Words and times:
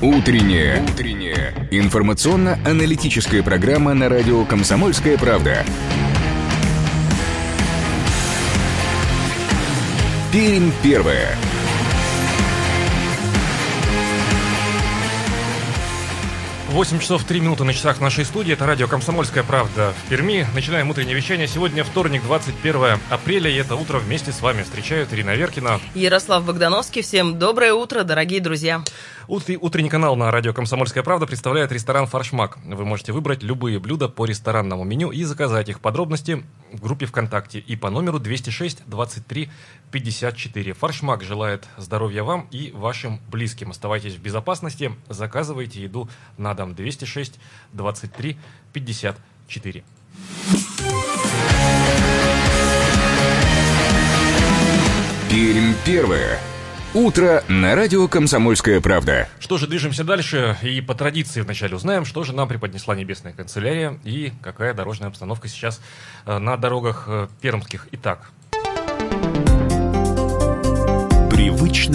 Утренняя. 0.00 0.82
Утренняя. 0.82 1.68
Информационно-аналитическая 1.70 3.42
программа 3.42 3.94
на 3.94 4.08
радио 4.08 4.44
«Комсомольская 4.44 5.16
правда». 5.16 5.64
Пермь 10.30 10.70
первая. 10.82 11.34
8 16.68 16.98
часов 16.98 17.24
3 17.24 17.40
минуты 17.40 17.64
на 17.64 17.72
часах 17.72 17.98
нашей 17.98 18.26
студии. 18.26 18.52
Это 18.52 18.66
радио 18.66 18.86
«Комсомольская 18.86 19.42
правда» 19.42 19.94
в 20.04 20.10
Перми. 20.10 20.46
Начинаем 20.54 20.90
утреннее 20.90 21.14
вещание. 21.14 21.48
Сегодня 21.48 21.82
вторник, 21.82 22.22
21 22.24 23.00
апреля, 23.08 23.50
и 23.50 23.54
это 23.54 23.74
утро 23.74 23.98
вместе 23.98 24.32
с 24.32 24.42
вами 24.42 24.64
встречают 24.64 25.10
Ирина 25.14 25.34
Веркина. 25.34 25.80
Ярослав 25.94 26.44
Богдановский. 26.44 27.00
Всем 27.00 27.38
доброе 27.38 27.72
утро, 27.72 28.04
дорогие 28.04 28.40
друзья. 28.40 28.84
Утренний 29.28 29.90
канал 29.90 30.16
на 30.16 30.30
радио 30.30 30.52
«Комсомольская 30.54 31.02
правда» 31.02 31.26
представляет 31.26 31.72
ресторан 31.72 32.06
«Фаршмак». 32.06 32.58
Вы 32.64 32.84
можете 32.84 33.12
выбрать 33.12 33.42
любые 33.42 33.78
блюда 33.78 34.08
по 34.08 34.24
ресторанному 34.24 34.84
меню 34.84 35.10
и 35.10 35.22
заказать 35.24 35.68
их 35.68 35.80
подробности 35.80 36.44
в 36.72 36.82
группе 36.82 37.04
ВКонтакте 37.06 37.58
и 37.58 37.76
по 37.76 37.90
номеру 37.90 38.20
206 38.20 38.84
23 38.86 39.50
54. 39.90 40.72
«Фаршмак» 40.72 41.22
желает 41.22 41.66
здоровья 41.76 42.22
вам 42.22 42.46
и 42.50 42.72
вашим 42.74 43.20
близким. 43.30 43.70
Оставайтесь 43.70 44.14
в 44.14 44.20
безопасности, 44.20 44.92
заказывайте 45.08 45.82
еду 45.82 46.08
на 46.38 46.54
дом 46.54 46.67
206 46.74 47.38
23 47.72 48.36
54. 48.72 49.84
Пермь 55.30 55.74
первая. 55.84 56.38
Утро 56.94 57.44
на 57.48 57.74
радио 57.74 58.08
«Комсомольская 58.08 58.80
правда». 58.80 59.28
Что 59.40 59.58
же, 59.58 59.66
движемся 59.66 60.04
дальше 60.04 60.56
и 60.62 60.80
по 60.80 60.94
традиции 60.94 61.42
вначале 61.42 61.76
узнаем, 61.76 62.06
что 62.06 62.24
же 62.24 62.32
нам 62.32 62.48
преподнесла 62.48 62.96
небесная 62.96 63.34
канцелярия 63.34 63.98
и 64.04 64.32
какая 64.42 64.72
дорожная 64.72 65.08
обстановка 65.08 65.48
сейчас 65.48 65.82
э, 66.24 66.38
на 66.38 66.56
дорогах 66.56 67.04
э, 67.06 67.28
пермских. 67.42 67.88
Итак, 67.92 68.30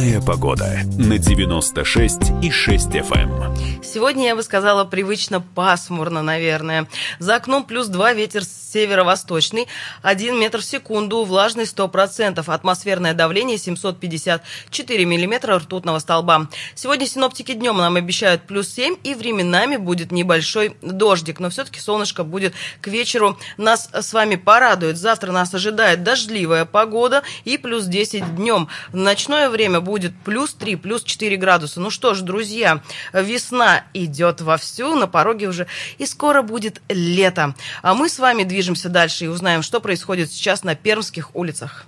Привычная 0.04 0.28
погода 0.28 0.80
на 0.98 1.18
96 1.18 2.44
и 2.44 2.52
6 2.52 2.88
FM. 2.90 3.46
Эм. 3.46 3.82
Сегодня 3.82 4.26
я 4.26 4.36
бы 4.36 4.44
сказала 4.44 4.84
привычно 4.84 5.40
пасмурно, 5.40 6.22
наверное. 6.22 6.90
За 7.20 7.36
окном 7.38 7.64
плюс 7.64 7.88
2, 7.88 8.12
ветер 8.12 8.44
северо-восточный, 8.74 9.68
1 10.02 10.40
метр 10.40 10.60
в 10.60 10.66
секунду, 10.66 11.24
влажность 11.24 11.76
100%, 11.78 12.44
атмосферное 12.48 13.14
давление 13.14 13.58
754 13.58 15.06
миллиметра 15.06 15.60
ртутного 15.60 16.00
столба. 16.00 16.48
Сегодня 16.76 17.08
синоптики 17.08 17.54
днем 17.54 17.78
нам 17.78 17.96
обещают 17.96 18.44
плюс 18.44 18.70
7 18.70 18.98
и 19.04 19.14
временами 19.14 19.78
будет 19.78 20.12
небольшой 20.12 20.76
дождик, 20.82 21.40
но 21.40 21.50
все-таки 21.50 21.80
солнышко 21.80 22.24
будет 22.24 22.54
к 22.82 22.88
вечеру 22.88 23.38
нас 23.58 23.90
с 23.92 24.14
вами 24.14 24.36
порадует. 24.36 24.98
Завтра 24.98 25.32
нас 25.32 25.54
ожидает 25.54 26.04
дождливая 26.04 26.66
погода 26.66 27.24
и 27.46 27.58
плюс 27.58 27.86
10 27.86 28.36
днем. 28.36 28.68
Ночной 28.92 29.44
ночное 29.44 29.50
время 29.50 29.80
будет 29.80 30.14
плюс 30.24 30.54
3, 30.54 30.76
плюс 30.76 31.04
4 31.04 31.38
градуса. 31.38 31.80
Ну 31.80 31.90
что 31.90 32.14
ж, 32.14 32.22
друзья, 32.22 32.82
весна 33.14 33.84
идет 33.94 34.42
вовсю, 34.42 34.96
на 34.96 35.08
пороге 35.08 35.48
уже, 35.48 35.68
и 35.98 36.06
скоро 36.06 36.42
будет 36.42 36.82
лето. 36.90 37.56
А 37.82 37.94
мы 37.94 38.10
с 38.10 38.20
вами 38.20 38.44
движемся 38.44 38.62
дальше 38.89 39.25
и 39.25 39.28
узнаем, 39.28 39.61
что 39.61 39.80
происходит 39.80 40.31
сейчас 40.31 40.64
на 40.64 40.75
пермских 40.75 41.36
улицах. 41.36 41.86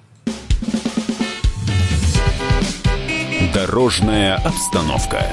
Дорожная 3.53 4.35
обстановка. 4.35 5.25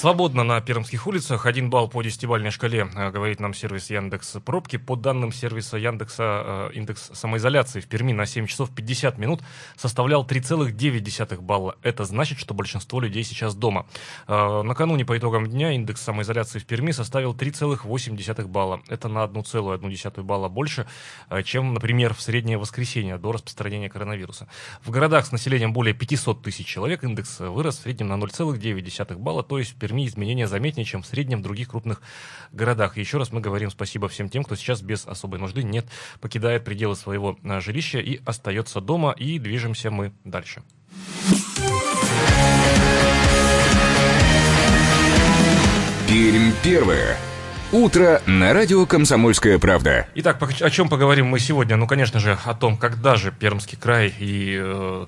Свободно 0.00 0.44
на 0.44 0.62
пермских 0.62 1.06
улицах. 1.06 1.44
Один 1.44 1.68
балл 1.68 1.86
по 1.86 2.00
десятибалльной 2.00 2.50
шкале, 2.50 2.88
э, 2.96 3.10
говорит 3.10 3.38
нам 3.38 3.52
сервис 3.52 3.90
Яндекс 3.90 4.38
Пробки. 4.46 4.78
По 4.78 4.96
данным 4.96 5.30
сервиса 5.30 5.76
Яндекса, 5.76 6.70
э, 6.70 6.70
индекс 6.72 7.10
самоизоляции 7.12 7.80
в 7.80 7.86
Перми 7.86 8.12
на 8.12 8.24
7 8.24 8.46
часов 8.46 8.70
50 8.74 9.18
минут 9.18 9.42
составлял 9.76 10.24
3,9 10.24 11.42
балла. 11.42 11.76
Это 11.82 12.06
значит, 12.06 12.38
что 12.38 12.54
большинство 12.54 12.98
людей 12.98 13.22
сейчас 13.24 13.54
дома. 13.54 13.84
Э, 14.26 14.62
накануне 14.62 15.04
по 15.04 15.18
итогам 15.18 15.46
дня 15.46 15.72
индекс 15.72 16.00
самоизоляции 16.00 16.60
в 16.60 16.64
Перми 16.64 16.92
составил 16.92 17.34
3,8 17.34 18.46
балла. 18.46 18.80
Это 18.88 19.08
на 19.08 19.22
1,1 19.22 20.22
балла 20.22 20.48
больше, 20.48 20.86
чем, 21.44 21.74
например, 21.74 22.14
в 22.14 22.22
среднее 22.22 22.56
воскресенье 22.56 23.18
до 23.18 23.32
распространения 23.32 23.90
коронавируса. 23.90 24.48
В 24.82 24.90
городах 24.90 25.26
с 25.26 25.32
населением 25.32 25.74
более 25.74 25.92
500 25.92 26.42
тысяч 26.42 26.66
человек 26.66 27.04
индекс 27.04 27.40
вырос 27.40 27.76
в 27.76 27.82
среднем 27.82 28.08
на 28.08 28.14
0,9 28.14 29.16
балла, 29.18 29.42
то 29.42 29.58
есть 29.58 29.74
в 29.74 29.89
Перми 29.90 30.06
изменения 30.06 30.46
заметнее, 30.46 30.84
чем 30.84 31.02
в 31.02 31.06
среднем 31.06 31.40
в 31.40 31.42
других 31.42 31.70
крупных 31.70 32.00
городах. 32.52 32.96
И 32.96 33.00
еще 33.00 33.18
раз 33.18 33.32
мы 33.32 33.40
говорим 33.40 33.72
спасибо 33.72 34.06
всем 34.06 34.28
тем, 34.28 34.44
кто 34.44 34.54
сейчас 34.54 34.82
без 34.82 35.04
особой 35.04 35.40
нужды 35.40 35.64
нет, 35.64 35.84
покидает 36.20 36.62
пределы 36.62 36.94
своего 36.94 37.36
а, 37.42 37.60
жилища 37.60 37.98
и 37.98 38.20
остается 38.24 38.80
дома, 38.80 39.10
и 39.10 39.40
движемся 39.40 39.90
мы 39.90 40.12
дальше. 40.22 40.62
Пермь 46.06 46.52
первое. 46.62 47.16
Утро 47.72 48.22
на 48.26 48.52
радио 48.52 48.86
«Комсомольская 48.86 49.58
правда». 49.58 50.06
Итак, 50.14 50.40
о 50.60 50.70
чем 50.70 50.88
поговорим 50.88 51.26
мы 51.26 51.40
сегодня? 51.40 51.74
Ну, 51.74 51.88
конечно 51.88 52.20
же, 52.20 52.38
о 52.44 52.54
том, 52.54 52.76
когда 52.76 53.16
же 53.16 53.32
Пермский 53.32 53.76
край 53.76 54.14
и 54.20 54.56
э, 54.56 55.06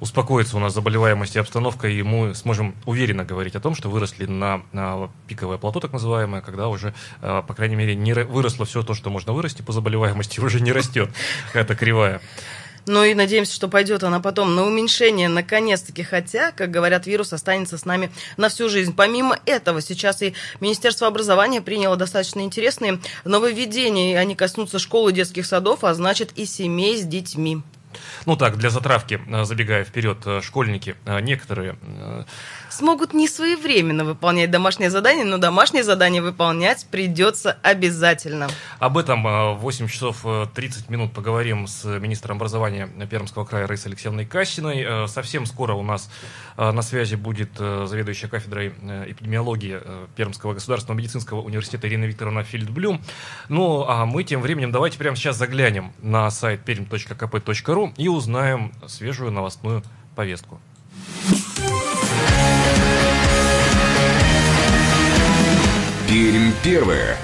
успокоится 0.00 0.56
у 0.56 0.60
нас 0.60 0.74
заболеваемость 0.74 1.36
и 1.36 1.38
обстановка, 1.38 1.88
и 1.88 2.02
мы 2.02 2.34
сможем 2.34 2.74
уверенно 2.84 3.24
говорить 3.24 3.56
о 3.56 3.60
том, 3.60 3.74
что 3.74 3.88
выросли 3.88 4.26
на, 4.26 4.62
на 4.72 5.10
пиковое 5.26 5.58
плато, 5.58 5.80
так 5.80 5.92
называемое, 5.92 6.40
когда 6.40 6.68
уже, 6.68 6.94
э, 7.22 7.42
по 7.46 7.54
крайней 7.54 7.76
мере, 7.76 7.94
не 7.94 8.12
выросло 8.12 8.66
все 8.66 8.82
то, 8.82 8.94
что 8.94 9.10
можно 9.10 9.32
вырасти 9.32 9.62
по 9.62 9.72
заболеваемости, 9.72 10.40
уже 10.46 10.60
не 10.60 10.72
растет 10.72 11.10
эта 11.54 11.74
кривая. 11.74 12.20
Ну 12.88 13.02
и 13.02 13.14
надеемся, 13.14 13.52
что 13.52 13.66
пойдет 13.66 14.04
она 14.04 14.20
потом 14.20 14.54
на 14.54 14.64
уменьшение 14.64 15.28
наконец-таки, 15.28 16.04
хотя, 16.04 16.52
как 16.52 16.70
говорят, 16.70 17.06
вирус 17.06 17.32
останется 17.32 17.78
с 17.78 17.84
нами 17.84 18.12
на 18.36 18.48
всю 18.48 18.68
жизнь. 18.68 18.94
Помимо 18.94 19.36
этого, 19.44 19.82
сейчас 19.82 20.22
и 20.22 20.34
Министерство 20.60 21.08
образования 21.08 21.60
приняло 21.60 21.96
достаточно 21.96 22.40
интересные 22.40 23.00
нововведения, 23.24 24.12
и 24.12 24.14
они 24.14 24.36
коснутся 24.36 24.78
школ 24.78 25.08
и 25.08 25.12
детских 25.12 25.46
садов, 25.46 25.82
а 25.82 25.94
значит 25.94 26.30
и 26.36 26.46
семей 26.46 26.96
с 26.96 27.04
детьми. 27.04 27.62
Ну 28.26 28.36
так, 28.36 28.56
для 28.56 28.70
затравки, 28.70 29.20
э, 29.26 29.44
забегая 29.44 29.84
вперед, 29.84 30.18
э, 30.26 30.40
школьники, 30.42 30.96
э, 31.04 31.20
некоторые 31.20 31.76
смогут 32.76 33.14
не 33.14 33.26
своевременно 33.28 34.04
выполнять 34.04 34.50
домашнее 34.50 34.90
задание, 34.90 35.24
но 35.24 35.38
домашнее 35.38 35.82
задание 35.82 36.20
выполнять 36.20 36.86
придется 36.90 37.56
обязательно. 37.62 38.48
Об 38.78 38.98
этом 38.98 39.22
в 39.22 39.58
8 39.60 39.88
часов 39.88 40.24
30 40.54 40.90
минут 40.90 41.12
поговорим 41.12 41.66
с 41.66 41.84
министром 41.84 42.36
образования 42.36 42.88
Пермского 43.10 43.44
края 43.44 43.66
Раисой 43.66 43.92
Алексеевной 43.92 44.26
Кассиной. 44.26 45.08
Совсем 45.08 45.46
скоро 45.46 45.74
у 45.74 45.82
нас 45.82 46.10
на 46.56 46.82
связи 46.82 47.14
будет 47.14 47.50
заведующая 47.56 48.28
кафедрой 48.28 48.68
эпидемиологии 48.68 49.80
Пермского 50.14 50.54
государственного 50.54 50.98
медицинского 50.98 51.40
университета 51.40 51.88
Ирина 51.88 52.04
Викторовна 52.04 52.44
Фильдблюм. 52.44 53.00
Ну, 53.48 53.84
а 53.88 54.04
мы 54.04 54.22
тем 54.24 54.42
временем 54.42 54.70
давайте 54.70 54.98
прямо 54.98 55.16
сейчас 55.16 55.36
заглянем 55.36 55.92
на 56.02 56.30
сайт 56.30 56.60
perm.kp.ru 56.66 57.94
и 57.96 58.08
узнаем 58.08 58.72
свежую 58.86 59.30
новостную 59.32 59.82
повестку. 60.14 60.60
Пермь 66.08 66.52
первое. 66.62 67.16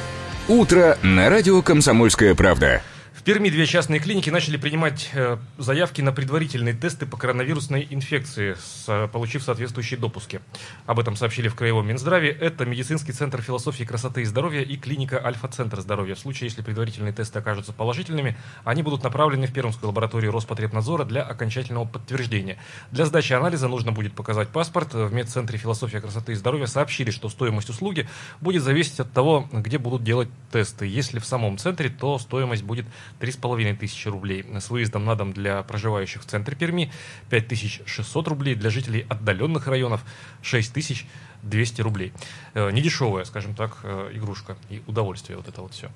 Утро 0.48 0.98
на 1.02 1.30
радио 1.30 1.62
«Комсомольская 1.62 2.34
правда». 2.34 2.82
В 3.22 3.24
Перми 3.24 3.50
две 3.50 3.66
частные 3.66 4.00
клиники 4.00 4.30
начали 4.30 4.56
принимать 4.56 5.10
э, 5.12 5.36
заявки 5.56 6.00
на 6.00 6.10
предварительные 6.10 6.74
тесты 6.74 7.06
по 7.06 7.16
коронавирусной 7.16 7.86
инфекции, 7.88 8.56
с, 8.60 9.08
получив 9.12 9.44
соответствующие 9.44 10.00
допуски. 10.00 10.40
Об 10.86 10.98
этом 10.98 11.14
сообщили 11.14 11.46
в 11.46 11.54
Краевом 11.54 11.86
Минздраве. 11.86 12.30
Это 12.32 12.66
медицинский 12.66 13.12
центр 13.12 13.40
философии 13.40 13.84
красоты 13.84 14.22
и 14.22 14.24
здоровья 14.24 14.62
и 14.62 14.76
клиника 14.76 15.24
Альфа-центр 15.24 15.82
здоровья. 15.82 16.16
В 16.16 16.18
случае, 16.18 16.48
если 16.48 16.62
предварительные 16.62 17.12
тесты 17.12 17.38
окажутся 17.38 17.72
положительными, 17.72 18.36
они 18.64 18.82
будут 18.82 19.04
направлены 19.04 19.46
в 19.46 19.52
Пермскую 19.52 19.90
лабораторию 19.90 20.32
Роспотребнадзора 20.32 21.04
для 21.04 21.22
окончательного 21.22 21.84
подтверждения. 21.84 22.58
Для 22.90 23.06
сдачи 23.06 23.34
анализа 23.34 23.68
нужно 23.68 23.92
будет 23.92 24.14
показать 24.14 24.48
паспорт. 24.48 24.94
В 24.94 25.12
медцентре 25.12 25.58
философия 25.58 26.00
красоты 26.00 26.32
и 26.32 26.34
здоровья 26.34 26.66
сообщили, 26.66 27.12
что 27.12 27.28
стоимость 27.28 27.70
услуги 27.70 28.08
будет 28.40 28.64
зависеть 28.64 28.98
от 28.98 29.12
того, 29.12 29.48
где 29.52 29.78
будут 29.78 30.02
делать 30.02 30.28
тесты. 30.50 30.88
Если 30.88 31.20
в 31.20 31.24
самом 31.24 31.56
центре, 31.56 31.88
то 31.88 32.18
стоимость 32.18 32.64
будет 32.64 32.86
3,5 33.20 33.76
тысячи 33.76 34.08
рублей. 34.08 34.44
С 34.58 34.70
выездом 34.70 35.04
на 35.04 35.14
дом 35.14 35.32
для 35.32 35.62
проживающих 35.62 36.22
в 36.22 36.26
центре 36.26 36.56
Перми 36.56 36.92
5600 37.30 38.28
рублей, 38.28 38.54
для 38.54 38.70
жителей 38.70 39.06
отдаленных 39.08 39.66
районов 39.66 40.04
6200 40.42 41.80
рублей. 41.82 42.12
Э, 42.54 42.70
недешевая, 42.70 43.24
скажем 43.24 43.54
так, 43.54 43.78
э, 43.82 44.10
игрушка 44.14 44.56
и 44.70 44.82
удовольствие 44.86 45.36
вот 45.36 45.48
это 45.48 45.62
вот 45.62 45.74
все. 45.74 45.90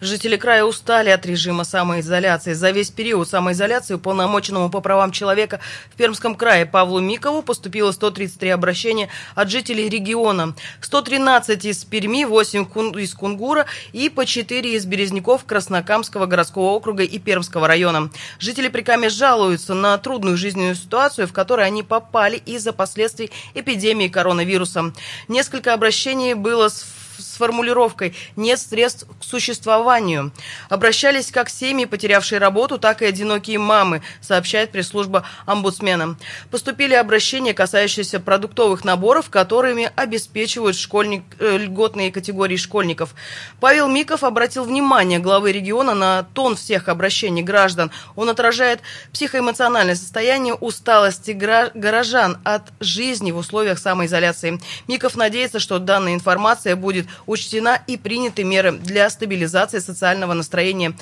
Жители 0.00 0.36
края 0.36 0.64
устали 0.64 1.10
от 1.10 1.26
режима 1.26 1.64
самоизоляции. 1.64 2.52
За 2.52 2.70
весь 2.70 2.90
период 2.90 3.28
самоизоляции 3.28 3.94
уполномоченному 3.94 4.70
по 4.70 4.80
правам 4.80 5.10
человека 5.10 5.58
в 5.90 5.96
Пермском 5.96 6.36
крае 6.36 6.66
Павлу 6.66 7.00
Микову 7.00 7.42
поступило 7.42 7.90
133 7.90 8.50
обращения 8.50 9.08
от 9.34 9.50
жителей 9.50 9.88
региона. 9.88 10.54
113 10.82 11.64
из 11.64 11.84
Перми, 11.84 12.24
8 12.24 12.66
из 13.00 13.12
Кунгура 13.14 13.66
и 13.92 14.08
по 14.08 14.24
4 14.24 14.74
из 14.74 14.86
Березняков 14.86 15.44
Краснокамского 15.44 16.26
городского 16.26 16.66
округа 16.66 17.02
и 17.02 17.18
Пермского 17.18 17.66
района. 17.66 18.10
Жители 18.38 18.68
Прикамья 18.68 19.10
жалуются 19.10 19.74
на 19.74 19.98
трудную 19.98 20.36
жизненную 20.36 20.76
ситуацию, 20.76 21.26
в 21.26 21.32
которой 21.32 21.66
они 21.66 21.82
попали 21.82 22.36
из-за 22.36 22.72
последствий 22.72 23.32
эпидемии 23.54 24.06
коронавируса. 24.06 24.92
Несколько 25.26 25.74
обращений 25.74 26.34
было 26.34 26.68
с 26.68 26.86
с 27.18 27.36
формулировкой 27.36 28.14
«нет 28.36 28.58
средств 28.60 29.06
к 29.20 29.24
существованию». 29.24 30.32
Обращались 30.68 31.30
как 31.30 31.48
семьи, 31.48 31.84
потерявшие 31.84 32.38
работу, 32.38 32.78
так 32.78 33.02
и 33.02 33.06
одинокие 33.06 33.58
мамы, 33.58 34.02
сообщает 34.20 34.70
пресс-служба 34.70 35.24
омбудсмена. 35.46 36.16
Поступили 36.50 36.94
обращения, 36.94 37.54
касающиеся 37.54 38.20
продуктовых 38.20 38.84
наборов, 38.84 39.30
которыми 39.30 39.90
обеспечивают 39.96 40.76
школьник, 40.76 41.24
э, 41.38 41.58
льготные 41.58 42.12
категории 42.12 42.56
школьников. 42.56 43.14
Павел 43.60 43.88
Миков 43.88 44.24
обратил 44.24 44.64
внимание 44.64 45.18
главы 45.18 45.52
региона 45.52 45.94
на 45.94 46.22
тон 46.22 46.56
всех 46.56 46.88
обращений 46.88 47.42
граждан. 47.42 47.90
Он 48.14 48.28
отражает 48.30 48.80
психоэмоциональное 49.12 49.94
состояние 49.94 50.54
усталости 50.54 51.32
горожан 51.32 52.38
от 52.44 52.62
жизни 52.80 53.32
в 53.32 53.38
условиях 53.38 53.78
самоизоляции. 53.78 54.60
Миков 54.86 55.16
надеется, 55.16 55.58
что 55.58 55.78
данная 55.78 56.14
информация 56.14 56.76
будет 56.76 57.07
учтена 57.26 57.80
и 57.86 57.96
приняты 57.96 58.44
меры 58.44 58.72
для 58.72 59.08
стабилизации 59.10 59.78
социального 59.78 60.34
настроения 60.34 60.94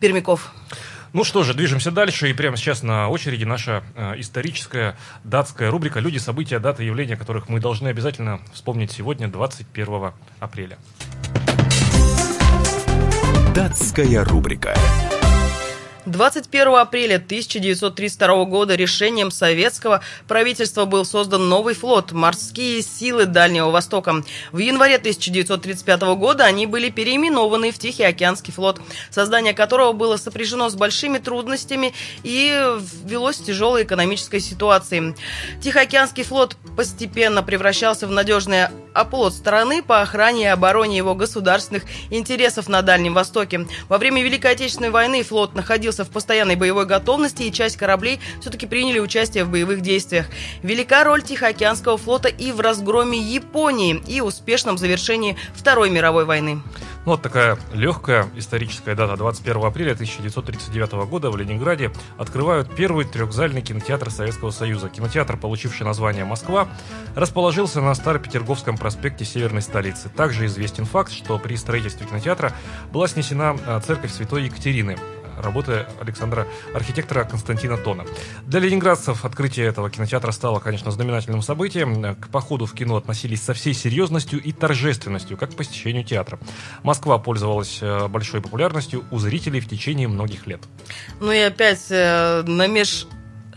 пермяков. 0.00 0.52
Ну 1.12 1.24
что 1.24 1.42
же, 1.42 1.54
движемся 1.54 1.90
дальше. 1.90 2.30
И 2.30 2.32
прямо 2.32 2.56
сейчас 2.56 2.82
на 2.82 3.08
очереди 3.08 3.44
наша 3.44 3.82
э, 3.96 4.14
историческая 4.18 4.96
датская 5.24 5.70
рубрика 5.70 5.98
«Люди, 5.98 6.18
события, 6.18 6.60
даты, 6.60 6.84
явления», 6.84 7.16
которых 7.16 7.48
мы 7.48 7.58
должны 7.58 7.88
обязательно 7.88 8.40
вспомнить 8.52 8.92
сегодня, 8.92 9.28
21 9.28 10.12
апреля. 10.38 10.78
Датская 13.54 14.24
рубрика. 14.24 14.76
21 16.10 16.74
апреля 16.74 17.16
1932 17.16 18.44
года 18.44 18.74
решением 18.74 19.30
советского 19.30 20.02
правительства 20.26 20.84
был 20.84 21.04
создан 21.04 21.48
новый 21.48 21.74
флот 21.74 22.12
«Морские 22.12 22.82
силы 22.82 23.26
Дальнего 23.26 23.70
Востока». 23.70 24.22
В 24.52 24.58
январе 24.58 24.96
1935 24.96 26.02
года 26.16 26.44
они 26.44 26.66
были 26.66 26.90
переименованы 26.90 27.70
в 27.70 27.78
Тихоокеанский 27.78 28.52
флот, 28.52 28.80
создание 29.10 29.54
которого 29.54 29.92
было 29.92 30.16
сопряжено 30.16 30.68
с 30.68 30.74
большими 30.74 31.18
трудностями 31.18 31.94
и 32.22 32.60
велось 33.04 33.38
в 33.38 33.44
тяжелой 33.44 33.84
экономической 33.84 34.40
ситуации. 34.40 35.14
Тихоокеанский 35.62 36.24
флот 36.24 36.56
постепенно 36.76 37.42
превращался 37.42 38.06
в 38.06 38.10
надежное 38.10 38.72
оплот 38.94 39.34
страны 39.34 39.82
по 39.82 40.00
охране 40.00 40.42
и 40.42 40.46
обороне 40.46 40.96
его 40.96 41.14
государственных 41.14 41.84
интересов 42.10 42.68
на 42.68 42.82
Дальнем 42.82 43.14
Востоке. 43.14 43.66
Во 43.88 43.98
время 43.98 44.22
Великой 44.22 44.52
Отечественной 44.52 44.90
войны 44.90 45.22
флот 45.22 45.54
находился 45.54 46.04
в 46.04 46.10
постоянной 46.10 46.56
боевой 46.56 46.86
готовности, 46.86 47.42
и 47.44 47.52
часть 47.52 47.76
кораблей 47.76 48.20
все-таки 48.40 48.66
приняли 48.66 48.98
участие 48.98 49.44
в 49.44 49.50
боевых 49.50 49.80
действиях. 49.80 50.26
Велика 50.62 51.04
роль 51.04 51.22
Тихоокеанского 51.22 51.96
флота 51.96 52.28
и 52.28 52.52
в 52.52 52.60
разгроме 52.60 53.18
Японии, 53.18 54.02
и 54.06 54.20
успешном 54.20 54.78
завершении 54.78 55.36
Второй 55.54 55.90
мировой 55.90 56.24
войны. 56.24 56.60
Ну, 57.06 57.12
вот 57.12 57.22
такая 57.22 57.58
легкая 57.72 58.28
историческая 58.36 58.94
дата. 58.94 59.16
21 59.16 59.64
апреля 59.64 59.92
1939 59.92 60.92
года 61.08 61.30
в 61.30 61.36
Ленинграде 61.36 61.90
открывают 62.18 62.74
первый 62.74 63.06
трехзальный 63.06 63.62
кинотеатр 63.62 64.10
Советского 64.10 64.50
Союза. 64.50 64.90
Кинотеатр, 64.90 65.38
получивший 65.38 65.84
название 65.84 66.26
«Москва», 66.26 66.68
расположился 67.16 67.80
на 67.80 67.94
Старопетерговском 67.94 68.76
проспекте 68.76 69.24
северной 69.24 69.62
столицы. 69.62 70.10
Также 70.10 70.44
известен 70.44 70.84
факт, 70.84 71.10
что 71.10 71.38
при 71.38 71.56
строительстве 71.56 72.06
кинотеатра 72.06 72.52
была 72.92 73.08
снесена 73.08 73.56
а, 73.66 73.80
церковь 73.80 74.12
Святой 74.12 74.44
Екатерины 74.44 74.98
работы 75.42 75.86
Александра, 76.00 76.46
архитектора 76.74 77.24
Константина 77.24 77.76
Тона. 77.76 78.04
Для 78.46 78.60
ленинградцев 78.60 79.24
открытие 79.24 79.66
этого 79.66 79.90
кинотеатра 79.90 80.32
стало, 80.32 80.60
конечно, 80.60 80.90
знаменательным 80.90 81.42
событием. 81.42 82.16
К 82.16 82.28
походу 82.28 82.66
в 82.66 82.74
кино 82.74 82.96
относились 82.96 83.42
со 83.42 83.54
всей 83.54 83.74
серьезностью 83.74 84.40
и 84.42 84.52
торжественностью, 84.52 85.36
как 85.36 85.52
к 85.52 85.56
посещению 85.56 86.04
театра. 86.04 86.38
Москва 86.82 87.18
пользовалась 87.18 87.78
э, 87.80 88.08
большой 88.08 88.40
популярностью 88.40 89.04
у 89.10 89.18
зрителей 89.18 89.60
в 89.60 89.68
течение 89.68 90.08
многих 90.08 90.46
лет. 90.46 90.60
Ну 91.20 91.32
и 91.32 91.38
опять 91.38 91.86
э, 91.90 92.42
на 92.46 92.66
меж 92.66 93.06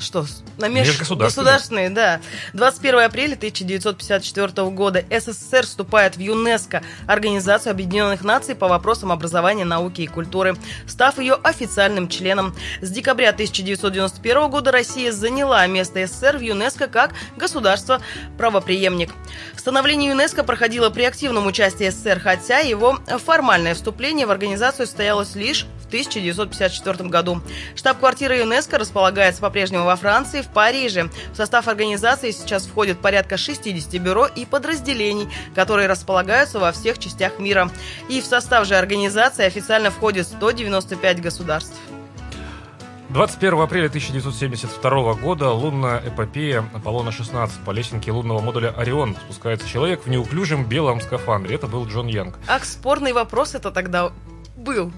что, 0.04 0.26
на 0.58 0.68
межгосударственные, 0.68 1.90
да. 1.90 2.22
21 2.54 3.00
апреля 3.00 3.34
1954 3.34 4.70
года 4.70 5.04
СССР 5.10 5.66
вступает 5.66 6.18
в 6.18 6.20
ЮНЕСКО, 6.20 6.84
Организацию 7.08 7.72
Объединенных 7.72 8.24
Наций 8.24 8.56
по 8.56 8.68
вопросам 8.68 9.12
образования, 9.12 9.66
науки 9.66 10.02
и 10.02 10.08
культуры, 10.08 10.56
став 10.88 11.18
ее 11.20 11.36
официальным 11.36 12.08
членом. 12.08 12.56
С 12.82 12.90
декабря 12.90 13.30
1991 13.30 14.50
года 14.50 14.72
Россия 14.72 15.12
заняла 15.12 15.66
место 15.68 16.06
СССР 16.06 16.38
в 16.38 16.42
ЮНЕСКо 16.42 16.88
как 16.88 17.14
государство-правоприемник. 17.38 19.12
Становление 19.56 20.12
ЮНЕСКо 20.12 20.44
проходило 20.44 20.90
при 20.90 21.04
активном 21.04 21.48
участии 21.48 21.90
СССР, 21.90 22.20
хотя 22.20 22.60
его 22.60 23.00
формальное 23.26 23.74
вступление 23.74 24.28
в 24.28 24.32
организацию 24.32 24.86
состоялось 24.86 25.36
лишь 25.36 25.66
1954 25.94 27.08
году. 27.10 27.42
Штаб-квартира 27.76 28.36
ЮНЕСКо 28.38 28.80
располагается 28.80 29.42
по-прежнему 29.42 29.86
во 29.86 29.96
Франции, 29.96 30.42
в 30.42 30.48
Париже. 30.48 31.10
В 31.32 31.38
состав 31.38 31.68
организации 31.68 32.32
сейчас 32.32 32.66
входит 32.66 33.00
порядка 33.00 33.38
60 33.38 34.02
бюро 34.02 34.26
и 34.26 34.46
подразделений, 34.46 35.30
которые 35.54 35.88
располагаются 35.88 36.60
во 36.60 36.72
всех 36.72 36.98
частях 36.98 37.38
мира. 37.38 37.70
И 38.10 38.22
в 38.22 38.26
состав 38.26 38.68
же 38.68 38.76
организации 38.76 39.46
официально 39.46 39.92
входит 39.92 40.26
195 40.28 41.22
государств. 41.22 41.76
21 43.10 43.60
апреля 43.60 43.86
1972 43.86 45.14
года 45.14 45.52
лунная 45.52 46.00
эпопея 46.00 46.68
Аполлона-16 46.74 47.52
по 47.64 47.70
лесенке 47.70 48.12
лунного 48.12 48.42
модуля 48.42 48.70
«Орион» 48.76 49.16
спускается 49.26 49.70
человек 49.70 50.06
в 50.06 50.10
неуклюжем 50.10 50.66
белом 50.66 51.00
скафандре. 51.00 51.54
Это 51.54 51.68
был 51.68 51.86
Джон 51.86 52.08
Янг. 52.08 52.40
Ах, 52.48 52.66
спорный 52.66 53.14
вопрос 53.14 53.54
это 53.54 53.70
тогда 53.70 54.12
был 54.58 54.92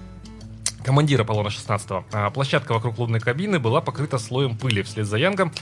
командир 0.86 1.20
Аполлона-16. 1.20 2.04
А 2.12 2.30
площадка 2.30 2.72
вокруг 2.72 2.96
лунной 2.98 3.18
кабины 3.18 3.58
была 3.58 3.80
покрыта 3.80 4.18
слоем 4.18 4.56
пыли. 4.56 4.82
Вслед 4.82 5.06
за 5.06 5.18
Янгом 5.18 5.52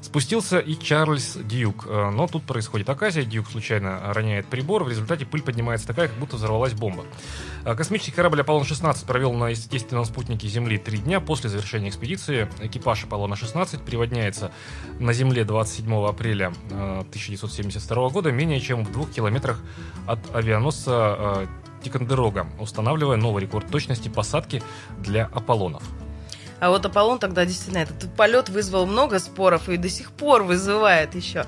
спустился 0.00 0.58
и 0.58 0.76
Чарльз 0.76 1.36
Дьюк. 1.36 1.86
А, 1.88 2.10
но 2.10 2.26
тут 2.26 2.42
происходит 2.42 2.90
оказия. 2.90 3.22
Дьюк 3.22 3.48
случайно 3.48 4.12
роняет 4.12 4.46
прибор. 4.46 4.82
В 4.82 4.88
результате 4.88 5.24
пыль 5.24 5.40
поднимается 5.40 5.86
такая, 5.86 6.08
как 6.08 6.18
будто 6.18 6.34
взорвалась 6.34 6.72
бомба. 6.72 7.04
А, 7.64 7.76
космический 7.76 8.10
корабль 8.10 8.40
Аполлон-16 8.40 9.06
провел 9.06 9.32
на 9.34 9.50
естественном 9.50 10.04
спутнике 10.04 10.48
Земли 10.48 10.78
три 10.78 10.98
дня. 10.98 11.20
После 11.20 11.48
завершения 11.48 11.88
экспедиции 11.88 12.48
экипаж 12.60 13.04
Аполлона-16 13.04 13.84
приводняется 13.84 14.50
на 14.98 15.12
Земле 15.12 15.44
27 15.44 15.94
апреля 16.06 16.52
1972 16.70 18.08
года 18.08 18.32
менее 18.32 18.60
чем 18.60 18.84
в 18.84 18.90
двух 18.90 19.12
километрах 19.12 19.60
от 20.08 20.18
авианосца 20.34 21.46
Тикандерога, 21.82 22.46
устанавливая 22.58 23.16
новый 23.16 23.42
рекорд 23.42 23.68
точности 23.68 24.08
посадки 24.08 24.62
для 24.98 25.26
Аполлонов. 25.32 25.82
А 26.62 26.70
вот 26.70 26.86
Аполлон 26.86 27.18
тогда 27.18 27.44
действительно, 27.44 27.82
этот 27.82 28.14
полет 28.14 28.48
вызвал 28.48 28.86
много 28.86 29.18
споров 29.18 29.68
и 29.68 29.76
до 29.76 29.88
сих 29.88 30.12
пор 30.12 30.44
вызывает 30.44 31.16
еще. 31.16 31.44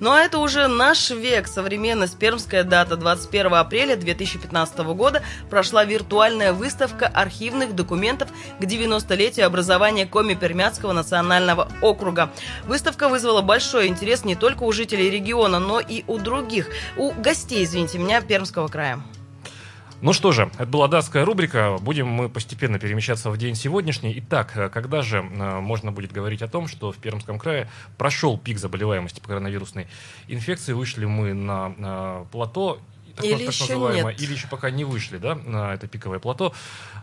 Ну 0.00 0.10
а 0.10 0.20
это 0.20 0.38
уже 0.38 0.68
наш 0.68 1.10
век, 1.10 1.48
современность, 1.48 2.16
пермская 2.16 2.64
дата, 2.64 2.96
21 2.96 3.52
апреля 3.52 3.94
2015 3.94 4.78
года 4.94 5.22
прошла 5.50 5.84
виртуальная 5.84 6.54
выставка 6.54 7.06
архивных 7.06 7.74
документов 7.74 8.30
к 8.58 8.62
90-летию 8.62 9.44
образования 9.44 10.06
Коми-Пермяцкого 10.06 10.92
национального 10.92 11.68
округа. 11.82 12.30
Выставка 12.66 13.10
вызвала 13.10 13.42
большой 13.42 13.88
интерес 13.88 14.24
не 14.24 14.34
только 14.34 14.62
у 14.62 14.72
жителей 14.72 15.10
региона, 15.10 15.58
но 15.58 15.78
и 15.78 16.04
у 16.06 16.16
других, 16.16 16.70
у 16.96 17.10
гостей, 17.10 17.64
извините 17.64 17.98
меня, 17.98 18.22
Пермского 18.22 18.68
края. 18.68 19.02
Ну 20.04 20.12
что 20.12 20.32
же, 20.32 20.50
это 20.58 20.66
была 20.66 20.86
датская 20.86 21.24
рубрика. 21.24 21.78
Будем 21.80 22.06
мы 22.08 22.28
постепенно 22.28 22.78
перемещаться 22.78 23.30
в 23.30 23.38
день 23.38 23.54
сегодняшний. 23.54 24.12
Итак, 24.18 24.52
э, 24.54 24.68
когда 24.68 25.00
же 25.00 25.20
э, 25.20 25.60
можно 25.60 25.92
будет 25.92 26.12
говорить 26.12 26.42
о 26.42 26.46
том, 26.46 26.68
что 26.68 26.92
в 26.92 26.96
Пермском 26.98 27.38
крае 27.38 27.70
прошел 27.96 28.36
пик 28.36 28.58
заболеваемости 28.58 29.20
по 29.20 29.28
коронавирусной 29.28 29.86
инфекции, 30.28 30.74
вышли 30.74 31.06
мы 31.06 31.32
на, 31.32 31.70
на 31.78 32.26
плато 32.32 32.80
так, 33.16 33.24
или 33.24 33.46
так 33.46 33.58
называемое, 33.58 34.14
или 34.14 34.34
еще 34.34 34.46
пока 34.46 34.70
не 34.70 34.84
вышли, 34.84 35.16
да, 35.16 35.36
на 35.36 35.72
это 35.72 35.88
пиковое 35.88 36.18
плато, 36.18 36.52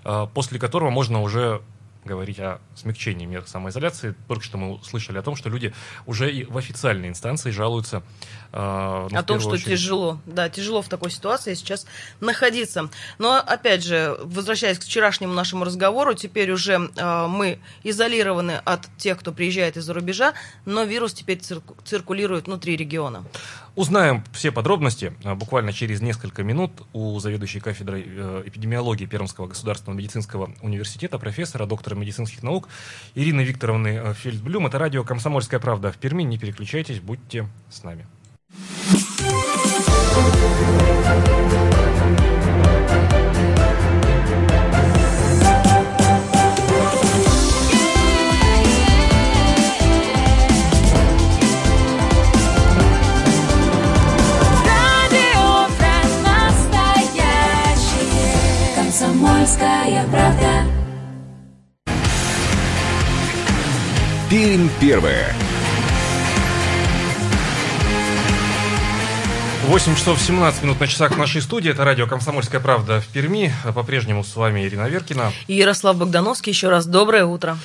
э, 0.05 0.27
после 0.35 0.59
которого 0.59 0.91
можно 0.91 1.23
уже 1.23 1.63
говорить 2.03 2.39
о 2.39 2.59
смягчении 2.75 3.25
мер 3.25 3.47
самоизоляции. 3.47 4.15
Только 4.27 4.43
что 4.43 4.57
мы 4.57 4.73
услышали 4.73 5.17
о 5.17 5.21
том, 5.21 5.35
что 5.35 5.49
люди 5.49 5.73
уже 6.05 6.31
и 6.31 6.45
в 6.45 6.57
официальной 6.57 7.09
инстанции 7.09 7.51
жалуются. 7.51 8.03
Э, 8.51 9.07
ну, 9.09 9.17
о 9.17 9.23
том, 9.23 9.39
что 9.39 9.51
очередь. 9.51 9.69
тяжело. 9.69 10.19
Да, 10.25 10.49
тяжело 10.49 10.81
в 10.81 10.89
такой 10.89 11.11
ситуации 11.11 11.53
сейчас 11.53 11.85
находиться. 12.19 12.89
Но, 13.19 13.35
опять 13.37 13.83
же, 13.83 14.17
возвращаясь 14.23 14.79
к 14.79 14.83
вчерашнему 14.83 15.33
нашему 15.33 15.63
разговору, 15.63 16.13
теперь 16.13 16.51
уже 16.51 16.89
э, 16.95 17.27
мы 17.27 17.59
изолированы 17.83 18.61
от 18.65 18.87
тех, 18.97 19.19
кто 19.19 19.31
приезжает 19.31 19.77
из-за 19.77 19.93
рубежа, 19.93 20.33
но 20.65 20.83
вирус 20.83 21.13
теперь 21.13 21.37
цирку- 21.37 21.77
циркулирует 21.83 22.47
внутри 22.47 22.75
региона. 22.75 23.23
Узнаем 23.75 24.23
все 24.33 24.51
подробности 24.51 25.13
э, 25.23 25.33
буквально 25.33 25.71
через 25.71 26.01
несколько 26.01 26.43
минут 26.43 26.71
у 26.91 27.17
заведующей 27.19 27.61
кафедрой 27.61 28.03
э, 28.05 28.43
эпидемиологии 28.45 29.05
Пермского 29.05 29.47
государственного 29.47 29.97
медицинского 29.97 30.51
университета, 30.61 31.17
профессора, 31.17 31.65
доктора 31.65 31.95
медицинских 31.95 32.43
наук 32.43 32.67
Ирины 33.15 33.41
Викторовны 33.41 33.87
э, 34.03 34.13
Фельдблюм. 34.13 34.67
Это 34.67 34.77
радио 34.77 35.05
«Комсомольская 35.05 35.61
правда» 35.61 35.91
в 35.91 35.97
Перми. 35.97 36.23
Не 36.23 36.37
переключайтесь, 36.37 36.99
будьте 36.99 37.47
с 37.69 37.83
нами. 37.83 38.05
«Комсомольская 59.81 60.03
правда». 60.11 60.63
Пермь 64.29 64.69
первая. 64.79 65.33
8 69.65 69.95
часов 69.95 70.21
17 70.21 70.63
минут 70.63 70.79
на 70.79 70.87
часах 70.87 71.17
нашей 71.17 71.41
студии. 71.41 71.71
Это 71.71 71.83
радио 71.83 72.05
«Комсомольская 72.05 72.61
правда» 72.61 73.01
в 73.01 73.07
Перми. 73.07 73.51
По-прежнему 73.73 74.23
с 74.23 74.35
вами 74.35 74.67
Ирина 74.67 74.87
Веркина. 74.87 75.31
И 75.47 75.55
Ярослав 75.55 75.97
Богдановский. 75.97 76.51
Еще 76.51 76.69
раз 76.69 76.85
доброе 76.85 77.25
утро. 77.25 77.57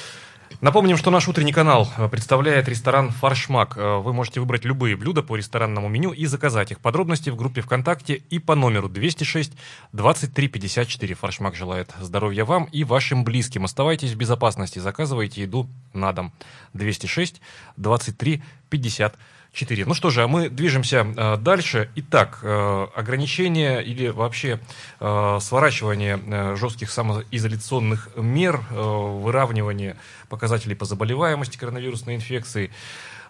Напомним, 0.62 0.96
что 0.96 1.10
наш 1.10 1.28
утренний 1.28 1.52
канал 1.52 1.86
э, 1.98 2.08
представляет 2.08 2.66
ресторан 2.66 3.10
«Фаршмак». 3.10 3.76
Э, 3.76 3.98
вы 3.98 4.14
можете 4.14 4.40
выбрать 4.40 4.64
любые 4.64 4.96
блюда 4.96 5.22
по 5.22 5.36
ресторанному 5.36 5.88
меню 5.88 6.12
и 6.12 6.24
заказать 6.24 6.70
их. 6.70 6.80
Подробности 6.80 7.28
в 7.28 7.36
группе 7.36 7.60
ВКонтакте 7.60 8.14
и 8.14 8.38
по 8.38 8.54
номеру 8.54 8.88
206 8.88 9.52
23 9.92 10.48
54. 10.48 11.14
«Фаршмак» 11.14 11.54
желает 11.54 11.92
здоровья 12.00 12.46
вам 12.46 12.64
и 12.72 12.84
вашим 12.84 13.22
близким. 13.22 13.66
Оставайтесь 13.66 14.12
в 14.12 14.16
безопасности, 14.16 14.78
заказывайте 14.78 15.42
еду 15.42 15.68
на 15.92 16.12
дом. 16.14 16.32
206 16.72 17.42
23 17.76 18.42
54. 18.70 19.12
4. 19.56 19.86
Ну 19.86 19.94
что 19.94 20.10
же, 20.10 20.22
а 20.22 20.28
мы 20.28 20.50
движемся 20.50 21.06
э, 21.16 21.36
дальше. 21.38 21.88
Итак, 21.96 22.40
э, 22.42 22.86
ограничение 22.94 23.82
или 23.82 24.08
вообще 24.08 24.60
э, 25.00 25.38
сворачивание 25.40 26.56
жестких 26.56 26.90
самоизоляционных 26.90 28.10
мер, 28.16 28.58
выравнивание 28.70 29.96
показателей 30.28 30.74
по 30.74 30.84
заболеваемости 30.84 31.56
коронавирусной 31.56 32.16
инфекции. 32.16 32.70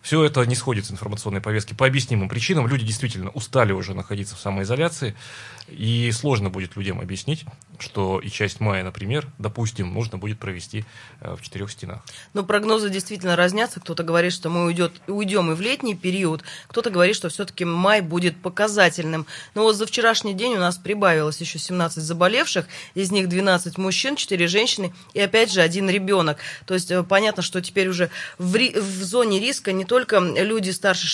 Все 0.03 0.23
это 0.25 0.45
не 0.45 0.55
сходит 0.55 0.87
с 0.87 0.91
информационной 0.91 1.41
повестки 1.41 1.75
по 1.75 1.87
объяснимым 1.87 2.29
причинам. 2.29 2.67
Люди 2.67 2.85
действительно 2.85 3.31
устали 3.31 3.73
уже 3.73 3.95
находиться 3.95 4.37
в 4.37 4.41
самоизоляции. 4.41 5.15
И 5.69 6.13
сложно 6.13 6.49
будет 6.49 6.77
людям 6.77 7.01
объяснить, 7.01 7.45
что 7.79 8.21
и 8.21 8.31
часть 8.31 8.61
мая, 8.61 8.85
например, 8.85 9.27
допустим, 9.39 9.93
нужно 9.93 10.17
будет 10.17 10.39
провести 10.39 10.85
э, 11.21 11.35
в 11.35 11.43
четырех 11.43 11.71
стенах. 11.71 12.03
Но 12.35 12.45
прогнозы 12.45 12.89
действительно 12.89 13.37
разнятся. 13.37 13.81
Кто-то 13.81 14.03
говорит, 14.03 14.33
что 14.33 14.49
мы 14.49 14.65
уйдет, 14.65 14.93
уйдем 15.09 15.51
и 15.51 15.55
в 15.55 15.61
летний 15.61 15.95
период, 15.95 16.43
кто-то 16.69 16.91
говорит, 16.91 17.17
что 17.17 17.29
все-таки 17.29 17.65
май 17.65 18.01
будет 18.01 18.41
показательным. 18.41 19.27
Но 19.55 19.63
вот 19.63 19.77
за 19.77 19.87
вчерашний 19.87 20.35
день 20.35 20.55
у 20.55 20.59
нас 20.59 20.77
прибавилось 20.77 21.41
еще 21.41 21.59
17 21.59 22.03
заболевших, 22.03 22.67
из 22.95 23.11
них 23.11 23.29
12 23.29 23.77
мужчин, 23.79 24.17
4 24.17 24.47
женщины 24.47 24.95
и 25.15 25.21
опять 25.21 25.53
же 25.53 25.61
один 25.61 25.91
ребенок. 25.91 26.39
То 26.65 26.75
есть 26.75 26.91
э, 26.91 27.03
понятно, 27.03 27.43
что 27.43 27.61
теперь 27.61 27.89
уже 27.89 28.11
в, 28.39 28.55
ри, 28.55 28.73
в 28.79 29.03
зоне 29.03 29.41
риска 29.41 29.73
не 29.73 29.85
только 29.85 30.21
люди 30.21 30.71
старше 30.71 31.07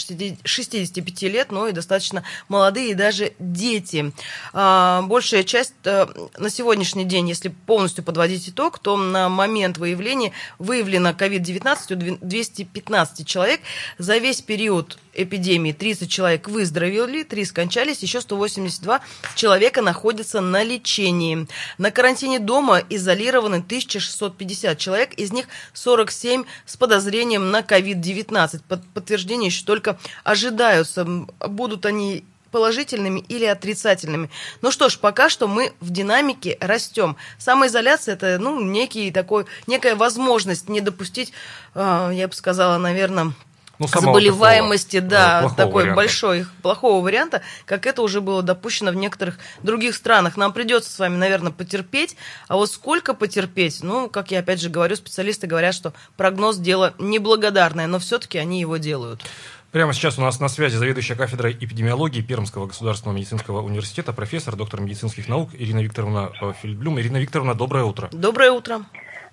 65 0.44 1.22
лет, 1.22 1.50
но 1.50 1.68
и 1.68 1.72
достаточно 1.72 2.22
молодые 2.48 2.90
и 2.90 2.94
даже 2.94 3.32
дети. 3.38 4.12
А, 4.52 5.02
большая 5.02 5.44
часть 5.44 5.74
э, 5.84 6.06
на 6.36 6.50
сегодняшний 6.50 7.04
день, 7.04 7.28
если 7.28 7.48
полностью 7.48 8.04
подводить 8.04 8.48
итог, 8.48 8.78
то 8.78 8.96
на 8.96 9.28
момент 9.28 9.78
выявления 9.78 10.32
выявлено 10.58 11.10
COVID-19 11.10 12.14
у 12.14 12.18
215 12.20 13.26
человек. 13.26 13.60
За 13.98 14.18
весь 14.18 14.42
период 14.42 14.98
эпидемии 15.14 15.72
30 15.72 16.10
человек 16.10 16.48
выздоровели, 16.48 17.22
3 17.22 17.44
скончались, 17.44 18.02
еще 18.02 18.20
182 18.20 19.00
человека 19.34 19.82
находятся 19.82 20.40
на 20.40 20.62
лечении. 20.62 21.46
На 21.78 21.90
карантине 21.90 22.38
дома 22.38 22.82
изолированы 22.88 23.56
1650 23.56 24.78
человек, 24.78 25.14
из 25.14 25.32
них 25.32 25.46
47 25.74 26.44
с 26.66 26.76
подозрением 26.76 27.50
на 27.50 27.60
COVID-19. 27.60 28.60
Подтверждения 28.94 29.46
еще 29.46 29.64
только 29.64 29.98
ожидаются. 30.24 31.04
Будут 31.04 31.86
они 31.86 32.24
положительными 32.52 33.20
или 33.20 33.44
отрицательными. 33.44 34.30
Ну 34.60 34.70
что 34.70 34.88
ж, 34.88 34.98
пока 34.98 35.28
что 35.28 35.48
мы 35.48 35.72
в 35.80 35.90
динамике 35.90 36.56
растем. 36.60 37.16
Самоизоляция 37.38 38.14
это 38.14 38.38
ну, 38.38 38.60
некий 38.60 39.10
такой, 39.10 39.46
некая 39.66 39.96
возможность 39.96 40.68
не 40.68 40.80
допустить, 40.80 41.32
э, 41.74 42.10
я 42.14 42.28
бы 42.28 42.34
сказала, 42.34 42.78
наверное, 42.78 43.32
ну, 43.78 43.88
заболеваемости, 43.88 45.00
такого, 45.00 45.10
да, 45.10 45.40
плохого 45.40 45.56
такой 45.56 45.82
варианта. 45.82 45.96
большой 45.96 46.46
плохого 46.62 47.02
варианта, 47.04 47.42
как 47.64 47.86
это 47.86 48.02
уже 48.02 48.20
было 48.20 48.42
допущено 48.42 48.92
в 48.92 48.96
некоторых 48.96 49.38
других 49.62 49.94
странах. 49.96 50.36
Нам 50.36 50.52
придется 50.52 50.90
с 50.90 50.98
вами, 50.98 51.16
наверное, 51.16 51.52
потерпеть, 51.52 52.16
а 52.48 52.56
вот 52.56 52.70
сколько 52.70 53.14
потерпеть, 53.14 53.82
ну, 53.82 54.08
как 54.08 54.30
я 54.30 54.40
опять 54.40 54.60
же 54.60 54.68
говорю, 54.68 54.94
специалисты 54.94 55.46
говорят, 55.46 55.74
что 55.74 55.92
прогноз 56.16 56.58
дело 56.58 56.94
неблагодарное, 56.98 57.86
но 57.86 57.98
все-таки 57.98 58.38
они 58.38 58.60
его 58.60 58.76
делают. 58.76 59.22
Прямо 59.72 59.94
сейчас 59.94 60.18
у 60.18 60.20
нас 60.20 60.38
на 60.38 60.48
связи 60.48 60.76
заведующая 60.76 61.16
кафедрой 61.16 61.56
эпидемиологии 61.58 62.20
Пермского 62.20 62.66
государственного 62.66 63.16
медицинского 63.16 63.62
университета, 63.62 64.12
профессор, 64.12 64.54
доктор 64.54 64.82
медицинских 64.82 65.30
наук 65.30 65.48
Ирина 65.54 65.78
Викторовна 65.78 66.30
э, 66.42 66.52
Фельдблюм. 66.60 67.00
Ирина 67.00 67.16
Викторовна, 67.16 67.54
доброе 67.54 67.84
утро. 67.84 68.10
Доброе 68.12 68.50
утро. 68.50 68.82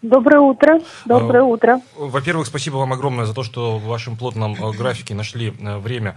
Доброе 0.02 0.40
утро. 0.40 0.80
Доброе 1.04 1.42
э, 1.42 1.46
утро. 1.46 1.82
Во-первых, 1.98 2.48
спасибо 2.48 2.78
вам 2.78 2.94
огромное 2.94 3.26
за 3.26 3.34
то, 3.34 3.44
что 3.44 3.78
в 3.78 3.84
вашем 3.84 4.16
плотном 4.16 4.54
э, 4.54 4.72
графике 4.78 5.14
нашли 5.14 5.50
время 5.50 6.16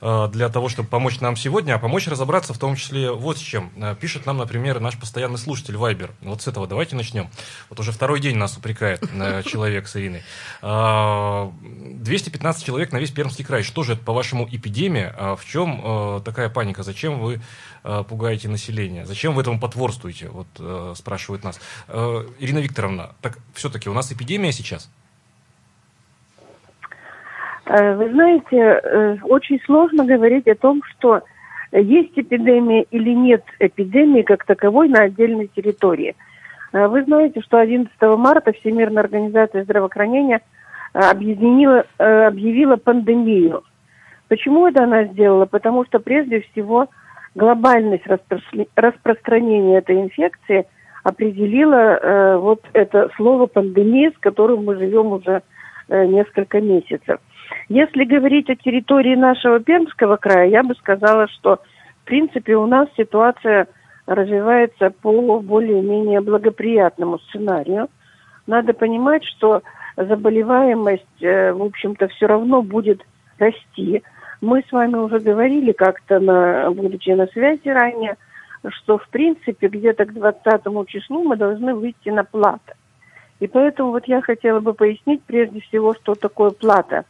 для 0.00 0.48
того, 0.48 0.68
чтобы 0.68 0.88
помочь 0.88 1.20
нам 1.20 1.36
сегодня, 1.36 1.74
а 1.74 1.78
помочь 1.78 2.06
разобраться 2.06 2.54
в 2.54 2.58
том 2.58 2.76
числе 2.76 3.10
вот 3.10 3.38
с 3.38 3.40
чем. 3.40 3.70
Э, 3.76 3.94
пишет 3.98 4.26
нам, 4.26 4.38
например, 4.38 4.80
наш 4.80 4.98
постоянный 4.98 5.38
слушатель 5.38 5.76
Вайбер. 5.76 6.12
Вот 6.20 6.42
с 6.42 6.48
этого 6.48 6.66
давайте 6.66 6.96
начнем. 6.96 7.28
Вот 7.68 7.80
уже 7.80 7.92
второй 7.92 8.20
день 8.20 8.36
нас 8.36 8.56
упрекает 8.56 9.02
э, 9.12 9.42
человек 9.44 9.88
с 9.88 9.96
Ириной. 9.96 10.22
215 10.62 12.64
человек 12.64 12.92
на 12.92 12.98
весь 12.98 13.10
Пермский 13.10 13.44
край. 13.44 13.62
Что 13.62 13.82
же 13.82 13.94
это, 13.94 14.04
по-вашему, 14.04 14.48
эпидемия? 14.50 15.14
А 15.16 15.36
в 15.36 15.44
чем 15.44 16.22
такая 16.24 16.48
паника? 16.48 16.82
Зачем 16.82 17.20
вы 17.20 17.40
пугаете 17.82 18.48
население? 18.48 19.06
Зачем 19.06 19.34
вы 19.34 19.42
этому 19.42 19.60
потворствуете? 19.60 20.28
Вот 20.28 20.48
спрашивают 20.96 21.44
нас. 21.44 21.60
Ирина 21.88 22.58
Викторовна, 22.58 23.14
так 23.20 23.38
все-таки 23.54 23.88
у 23.88 23.94
нас 23.94 24.12
эпидемия 24.12 24.52
сейчас? 24.52 24.90
Э, 27.68 27.94
вы 27.96 28.10
знаете, 28.10 28.56
э, 28.56 29.16
очень 29.24 29.60
сложно 29.66 30.04
говорить 30.04 30.48
о 30.48 30.54
том, 30.54 30.82
что 30.90 31.20
есть 31.72 32.12
эпидемия 32.16 32.82
или 32.90 33.10
нет 33.10 33.44
эпидемии 33.58 34.22
как 34.22 34.44
таковой 34.46 34.88
на 34.88 35.02
отдельной 35.02 35.48
территории. 35.48 36.16
Э, 36.72 36.86
вы 36.86 37.04
знаете, 37.04 37.42
что 37.42 37.58
11 37.58 37.90
марта 38.16 38.52
Всемирная 38.52 39.02
организация 39.02 39.64
здравоохранения 39.64 40.40
объединила, 40.94 41.84
объявила 41.98 42.76
пандемию. 42.76 43.62
Почему 44.28 44.66
это 44.66 44.84
она 44.84 45.04
сделала? 45.04 45.44
Потому 45.44 45.84
что 45.84 46.00
прежде 46.00 46.40
всего 46.40 46.88
глобальность 47.34 48.04
распространения 48.74 49.78
этой 49.78 50.00
инфекции 50.00 50.66
определила 51.04 52.38
вот 52.40 52.64
это 52.72 53.10
слово 53.16 53.46
пандемия, 53.46 54.10
с 54.12 54.18
которым 54.18 54.64
мы 54.64 54.76
живем 54.76 55.08
уже 55.08 55.42
несколько 55.88 56.60
месяцев. 56.60 57.18
Если 57.68 58.04
говорить 58.04 58.50
о 58.50 58.56
территории 58.56 59.14
нашего 59.14 59.60
Пермского 59.60 60.16
края, 60.16 60.48
я 60.48 60.62
бы 60.62 60.74
сказала, 60.74 61.28
что 61.28 61.60
в 62.02 62.04
принципе 62.04 62.56
у 62.56 62.66
нас 62.66 62.88
ситуация 62.96 63.66
развивается 64.06 64.90
по 64.90 65.40
более-менее 65.40 66.20
благоприятному 66.20 67.18
сценарию. 67.20 67.88
Надо 68.46 68.72
понимать, 68.72 69.24
что 69.24 69.62
заболеваемость, 69.96 71.22
э, 71.22 71.52
в 71.52 71.62
общем-то, 71.62 72.08
все 72.08 72.26
равно 72.26 72.62
будет 72.62 73.02
расти. 73.38 74.02
Мы 74.40 74.62
с 74.66 74.72
вами 74.72 74.96
уже 74.96 75.18
говорили 75.18 75.72
как-то, 75.72 76.20
на, 76.20 76.70
будучи 76.70 77.10
на 77.10 77.26
связи 77.26 77.68
ранее, 77.68 78.16
что, 78.68 78.98
в 78.98 79.08
принципе, 79.08 79.68
где-то 79.68 80.06
к 80.06 80.14
20 80.14 80.86
числу 80.86 81.24
мы 81.24 81.36
должны 81.36 81.74
выйти 81.74 82.08
на 82.08 82.24
плато. 82.24 82.72
И 83.40 83.46
поэтому 83.46 83.92
вот 83.92 84.06
я 84.06 84.20
хотела 84.20 84.60
бы 84.60 84.74
пояснить 84.74 85.22
прежде 85.24 85.60
всего, 85.60 85.94
что 85.94 86.14
такое 86.14 86.50
плата. 86.50 87.04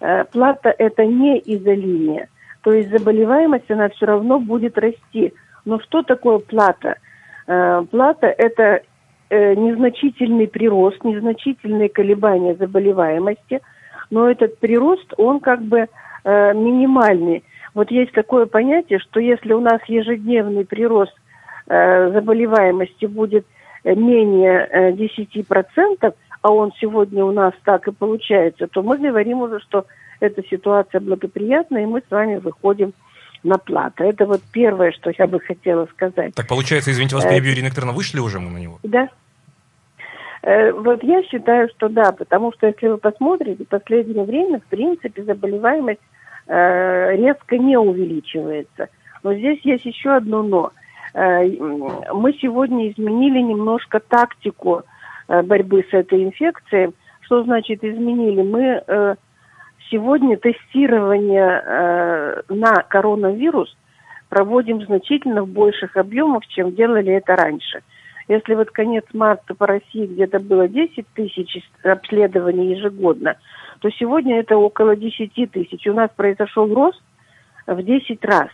Э, 0.00 0.24
плата– 0.24 0.74
это 0.78 1.04
не 1.04 1.38
изолиния. 1.38 2.28
То 2.62 2.72
есть 2.72 2.90
заболеваемость, 2.90 3.70
она 3.70 3.88
все 3.88 4.06
равно 4.06 4.38
будет 4.38 4.78
расти. 4.78 5.32
Но 5.64 5.80
что 5.80 6.02
такое 6.02 6.38
плата? 6.38 6.96
Э, 7.46 7.84
плата– 7.90 8.26
это 8.38 8.82
э, 9.30 9.54
незначительный 9.54 10.46
прирост, 10.46 11.02
незначительные 11.04 11.88
колебания 11.88 12.54
заболеваемости, 12.54 13.60
но 14.10 14.30
этот 14.30 14.58
прирост, 14.58 15.12
он 15.16 15.40
как 15.40 15.62
бы 15.62 15.88
минимальный. 16.26 17.44
Вот 17.74 17.90
есть 17.90 18.12
такое 18.12 18.46
понятие, 18.46 18.98
что 18.98 19.20
если 19.20 19.52
у 19.52 19.60
нас 19.60 19.78
ежедневный 19.88 20.64
прирост 20.64 21.14
заболеваемости 21.66 23.04
будет 23.04 23.44
менее 23.84 24.92
10%, 24.92 26.14
а 26.42 26.50
он 26.50 26.72
сегодня 26.80 27.24
у 27.24 27.32
нас 27.32 27.54
так 27.64 27.88
и 27.88 27.92
получается, 27.92 28.66
то 28.66 28.82
мы 28.82 28.98
говорим 28.98 29.42
уже, 29.42 29.60
что 29.60 29.86
эта 30.20 30.42
ситуация 30.48 31.00
благоприятная, 31.00 31.82
и 31.82 31.86
мы 31.86 32.00
с 32.00 32.10
вами 32.10 32.36
выходим 32.36 32.92
на 33.42 33.58
плату. 33.58 34.04
Это 34.04 34.26
вот 34.26 34.40
первое, 34.52 34.90
что 34.92 35.12
я 35.16 35.26
бы 35.26 35.38
хотела 35.38 35.86
сказать. 35.86 36.34
Так 36.34 36.48
получается, 36.48 36.90
извините, 36.90 37.14
вас 37.14 37.24
перебью, 37.24 37.52
Ирина 37.52 37.66
Викторовна, 37.66 37.92
вышли 37.92 38.18
уже 38.20 38.40
мы 38.40 38.50
на 38.50 38.58
него? 38.58 38.78
Да. 38.82 39.08
Э, 40.42 40.72
вот 40.72 41.02
я 41.02 41.22
считаю, 41.24 41.68
что 41.76 41.88
да, 41.88 42.12
потому 42.12 42.52
что 42.52 42.66
если 42.66 42.88
вы 42.88 42.98
посмотрите, 42.98 43.64
в 43.64 43.68
последнее 43.68 44.24
время, 44.24 44.60
в 44.60 44.64
принципе, 44.64 45.22
заболеваемость 45.22 46.00
э, 46.46 47.16
резко 47.16 47.58
не 47.58 47.76
увеличивается. 47.76 48.88
Но 49.22 49.34
здесь 49.34 49.60
есть 49.64 49.84
еще 49.84 50.10
одно 50.10 50.42
но. 50.42 50.72
Э, 51.14 51.46
мы 52.12 52.32
сегодня 52.34 52.90
изменили 52.90 53.40
немножко 53.40 54.00
тактику 54.00 54.82
э, 55.28 55.42
борьбы 55.42 55.86
с 55.90 55.94
этой 55.94 56.24
инфекцией. 56.24 56.92
Что 57.20 57.42
значит 57.44 57.82
изменили? 57.82 58.42
Мы 58.42 58.82
э, 58.86 59.14
Сегодня 59.90 60.38
тестирование 60.38 62.42
на 62.48 62.72
коронавирус 62.88 63.76
проводим 64.30 64.82
значительно 64.82 65.42
в 65.42 65.48
больших 65.48 65.98
объемах, 65.98 66.46
чем 66.46 66.74
делали 66.74 67.12
это 67.12 67.36
раньше. 67.36 67.82
Если 68.26 68.54
вот 68.54 68.70
конец 68.70 69.04
марта 69.12 69.54
по 69.54 69.66
России 69.66 70.06
где-то 70.06 70.40
было 70.40 70.68
10 70.68 71.06
тысяч 71.14 71.60
обследований 71.82 72.74
ежегодно, 72.74 73.36
то 73.80 73.90
сегодня 73.90 74.40
это 74.40 74.56
около 74.56 74.96
10 74.96 75.50
тысяч. 75.52 75.86
У 75.86 75.92
нас 75.92 76.08
произошел 76.16 76.74
рост 76.74 77.02
в 77.66 77.82
10 77.82 78.24
раз. 78.24 78.48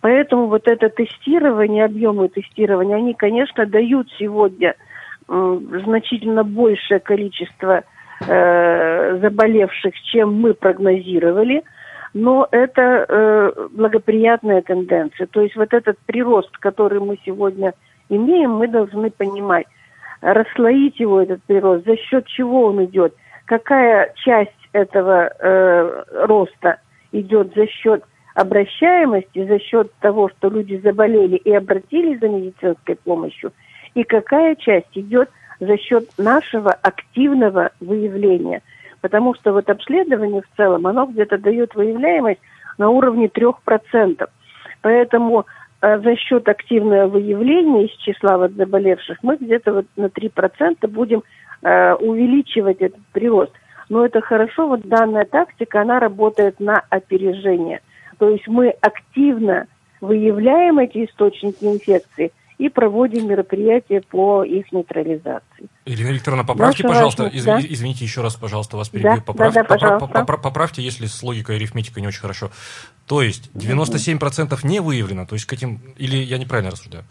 Поэтому 0.00 0.46
вот 0.46 0.68
это 0.68 0.88
тестирование, 0.90 1.84
объемы 1.84 2.28
тестирования, 2.28 2.96
они, 2.96 3.14
конечно, 3.14 3.66
дают 3.66 4.08
сегодня 4.18 4.74
значительно 5.28 6.44
большее 6.44 7.00
количество 7.00 7.82
э, 8.26 9.18
заболевших, 9.20 9.94
чем 10.02 10.40
мы 10.40 10.54
прогнозировали, 10.54 11.62
но 12.14 12.48
это 12.50 13.04
э, 13.08 13.52
благоприятная 13.72 14.62
тенденция. 14.62 15.26
То 15.26 15.42
есть 15.42 15.54
вот 15.56 15.74
этот 15.74 15.98
прирост, 16.06 16.56
который 16.58 17.00
мы 17.00 17.18
сегодня 17.26 17.74
имеем, 18.08 18.52
мы 18.52 18.68
должны 18.68 19.10
понимать, 19.10 19.66
расслоить 20.22 20.98
его, 20.98 21.20
этот 21.20 21.42
прирост, 21.42 21.84
за 21.84 21.96
счет 21.96 22.26
чего 22.26 22.66
он 22.66 22.84
идет, 22.86 23.14
какая 23.44 24.12
часть 24.16 24.50
этого 24.72 25.30
э, 25.38 26.04
роста 26.26 26.78
идет 27.12 27.54
за 27.54 27.66
счет 27.66 28.02
обращаемости, 28.38 29.44
за 29.46 29.58
счет 29.58 29.92
того, 30.00 30.28
что 30.28 30.48
люди 30.48 30.80
заболели 30.82 31.36
и 31.36 31.52
обратились 31.52 32.20
за 32.20 32.28
медицинской 32.28 32.94
помощью, 32.94 33.52
и 33.94 34.04
какая 34.04 34.54
часть 34.54 34.96
идет 34.96 35.28
за 35.58 35.76
счет 35.76 36.08
нашего 36.18 36.70
активного 36.70 37.70
выявления. 37.80 38.62
Потому 39.00 39.34
что 39.34 39.52
вот 39.52 39.68
обследование 39.68 40.42
в 40.42 40.56
целом, 40.56 40.86
оно 40.86 41.06
где-то 41.06 41.38
дает 41.38 41.74
выявляемость 41.74 42.40
на 42.78 42.90
уровне 42.90 43.26
3%. 43.26 44.28
Поэтому 44.82 45.46
э, 45.80 45.98
за 45.98 46.14
счет 46.14 46.48
активного 46.48 47.08
выявления 47.08 47.86
из 47.86 47.90
числа 47.98 48.38
вот 48.38 48.52
заболевших 48.52 49.18
мы 49.22 49.36
где-то 49.36 49.72
вот 49.72 49.86
на 49.96 50.06
3% 50.06 50.86
будем 50.86 51.24
э, 51.62 51.94
увеличивать 51.94 52.80
этот 52.80 53.04
прирост. 53.12 53.52
Но 53.88 54.04
это 54.04 54.20
хорошо, 54.20 54.68
вот 54.68 54.82
данная 54.82 55.24
тактика, 55.24 55.80
она 55.80 55.98
работает 55.98 56.60
на 56.60 56.84
опережение. 56.88 57.80
То 58.18 58.28
есть 58.28 58.46
мы 58.46 58.70
активно 58.80 59.66
выявляем 60.00 60.78
эти 60.78 61.04
источники 61.04 61.64
инфекции– 61.64 62.32
и 62.58 62.68
проводим 62.68 63.28
мероприятия 63.28 64.00
по 64.00 64.42
их 64.42 64.72
нейтрализации. 64.72 65.68
Ирина 65.86 66.08
Викторовна, 66.08 66.44
поправьте, 66.44 66.82
Наша 66.82 66.94
пожалуйста, 66.94 67.22
важность, 67.24 67.46
да? 67.46 67.60
извините 67.60 68.04
еще 68.04 68.20
раз, 68.20 68.34
пожалуйста, 68.34 68.76
вас 68.76 68.88
перебью. 68.88 69.16
Да, 69.16 69.22
поправьте, 69.24 69.62
да, 69.62 69.76
да, 69.76 69.98
попра- 69.98 70.26
попра- 70.26 70.42
поправьте, 70.42 70.82
если 70.82 71.06
с 71.06 71.22
логикой 71.22 71.56
арифметикой 71.56 72.02
не 72.02 72.08
очень 72.08 72.20
хорошо. 72.20 72.50
То 73.06 73.22
есть 73.22 73.50
97% 73.54 74.58
не 74.64 74.80
выявлено, 74.80 75.24
то 75.24 75.34
есть 75.34 75.46
к 75.46 75.52
этим, 75.52 75.80
или 75.96 76.16
я 76.16 76.38
неправильно 76.38 76.72
рассуждаю? 76.72 77.04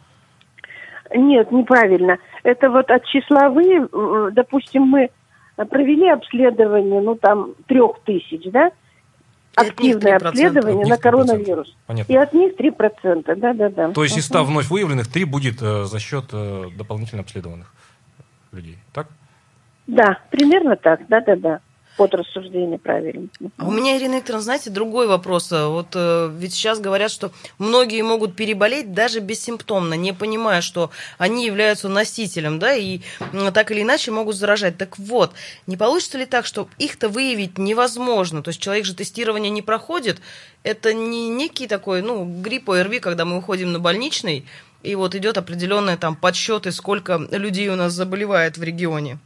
Нет, 1.15 1.49
неправильно. 1.53 2.17
Это 2.43 2.69
вот 2.69 2.91
от 2.91 3.05
числа 3.05 3.49
вы, 3.49 3.87
допустим, 4.33 4.83
мы 4.83 5.09
провели 5.55 6.09
обследование, 6.09 6.99
ну 6.99 7.15
там, 7.15 7.53
трех 7.67 7.99
тысяч, 8.03 8.41
да, 8.51 8.71
активное 9.57 10.17
обследование 10.17 10.85
на 10.85 10.97
коронавирус. 10.97 11.75
Понятно. 11.85 12.11
И 12.11 12.15
от 12.15 12.33
них 12.33 12.53
3%, 12.55 13.35
да-да-да. 13.35 13.91
То 13.91 14.03
есть 14.03 14.17
из 14.17 14.25
100 14.25 14.45
вновь 14.45 14.69
выявленных 14.69 15.07
3 15.07 15.23
будет 15.25 15.61
э, 15.61 15.85
за 15.85 15.99
счет 15.99 16.25
э, 16.31 16.65
дополнительно 16.77 17.21
обследованных 17.21 17.73
людей, 18.51 18.77
так? 18.93 19.07
Да, 19.87 20.19
примерно 20.31 20.75
так, 20.75 21.07
да-да-да 21.07 21.61
под 21.97 22.13
рассуждение 22.13 22.77
правильно. 22.77 23.27
А 23.57 23.67
у 23.67 23.71
меня, 23.71 23.97
Ирина 23.97 24.15
Викторовна, 24.15 24.43
знаете, 24.43 24.69
другой 24.69 25.07
вопрос. 25.07 25.51
Вот 25.51 25.87
э, 25.95 26.31
ведь 26.37 26.53
сейчас 26.53 26.79
говорят, 26.79 27.11
что 27.11 27.31
многие 27.57 28.03
могут 28.03 28.35
переболеть 28.35 28.93
даже 28.93 29.19
бессимптомно, 29.19 29.95
не 29.95 30.13
понимая, 30.13 30.61
что 30.61 30.91
они 31.17 31.45
являются 31.45 31.89
носителем, 31.89 32.59
да, 32.59 32.73
и 32.75 33.01
э, 33.33 33.51
так 33.51 33.71
или 33.71 33.81
иначе 33.81 34.11
могут 34.11 34.35
заражать. 34.35 34.77
Так 34.77 34.97
вот, 34.99 35.31
не 35.65 35.75
получится 35.75 36.19
ли 36.19 36.25
так, 36.25 36.45
что 36.45 36.69
их-то 36.77 37.09
выявить 37.09 37.57
невозможно? 37.57 38.43
То 38.43 38.49
есть 38.49 38.61
человек 38.61 38.85
же 38.85 38.93
тестирование 38.93 39.49
не 39.49 39.63
проходит. 39.63 40.21
Это 40.63 40.93
не 40.93 41.29
некий 41.29 41.67
такой, 41.67 42.03
ну, 42.03 42.25
грипп 42.25 42.69
ОРВИ, 42.69 42.99
когда 42.99 43.25
мы 43.25 43.37
уходим 43.37 43.71
на 43.71 43.79
больничный, 43.79 44.45
и 44.83 44.93
вот 44.95 45.15
идет 45.15 45.37
определенный 45.37 45.97
там 45.97 46.15
подсчеты, 46.15 46.71
сколько 46.71 47.19
людей 47.31 47.69
у 47.69 47.75
нас 47.75 47.93
заболевает 47.93 48.57
в 48.57 48.63
регионе. 48.63 49.17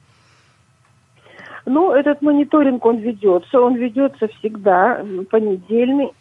Ну, 1.65 1.91
этот 1.91 2.21
мониторинг, 2.21 2.86
он 2.86 2.97
ведется, 2.97 3.62
он 3.62 3.76
ведется 3.76 4.28
всегда, 4.39 5.06
понедельный. 5.30 6.12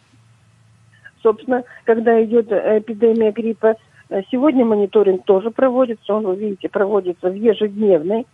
Собственно, 1.23 1.63
когда 1.85 2.23
идет 2.23 2.51
эпидемия 2.51 3.31
гриппа, 3.31 3.75
э, 4.09 4.21
сегодня 4.31 4.65
мониторинг 4.65 5.23
тоже 5.23 5.51
проводится, 5.51 6.13
он, 6.13 6.25
вы 6.25 6.35
видите, 6.35 6.69
проводится 6.69 7.29
в 7.29 7.35
ежедневной 7.35 8.27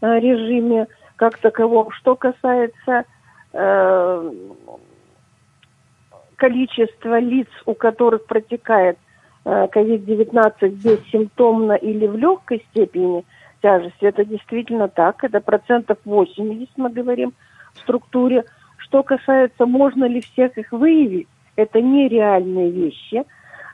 э, 0.00 0.18
режиме, 0.18 0.86
как 1.16 1.38
таковом. 1.38 1.90
Что 1.92 2.16
касается 2.16 3.04
э, 3.52 4.32
количества 6.36 7.18
лиц, 7.18 7.48
у 7.66 7.74
которых 7.74 8.26
протекает 8.26 8.98
COVID-19 9.44 10.52
э, 10.60 10.68
бессимптомно 10.68 11.72
или 11.72 12.06
в 12.06 12.16
легкой 12.16 12.64
степени– 12.70 13.24
тяжести. 13.60 14.04
Это 14.04 14.24
действительно 14.24 14.88
так. 14.88 15.24
Это 15.24 15.40
процентов 15.40 15.98
80, 16.04 16.70
мы 16.76 16.90
говорим, 16.90 17.32
в 17.74 17.78
структуре. 17.78 18.44
Что 18.76 19.02
касается, 19.02 19.66
можно 19.66 20.04
ли 20.04 20.20
всех 20.20 20.56
их 20.56 20.72
выявить, 20.72 21.28
это 21.56 21.80
нереальные 21.80 22.70
вещи. 22.70 23.24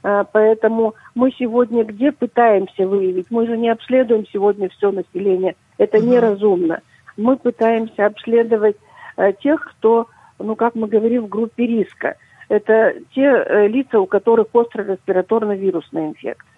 А, 0.02 0.24
поэтому 0.24 0.94
мы 1.14 1.30
сегодня 1.32 1.84
где 1.84 2.12
пытаемся 2.12 2.86
выявить? 2.86 3.30
Мы 3.30 3.46
же 3.46 3.56
не 3.56 3.70
обследуем 3.70 4.26
сегодня 4.32 4.68
все 4.68 4.90
население. 4.90 5.56
Это 5.78 5.98
угу. 5.98 6.06
неразумно. 6.06 6.80
Мы 7.16 7.36
пытаемся 7.36 8.06
обследовать 8.06 8.76
а, 9.16 9.32
тех, 9.32 9.62
кто, 9.64 10.08
ну, 10.38 10.56
как 10.56 10.74
мы 10.74 10.88
говорим, 10.88 11.24
в 11.24 11.28
группе 11.28 11.66
риска. 11.66 12.16
Это 12.48 12.94
те 13.14 13.22
э, 13.22 13.68
лица, 13.68 13.98
у 13.98 14.06
которых 14.06 14.48
острая 14.52 14.86
респираторно-вирусная 14.86 16.08
инфекция. 16.08 16.53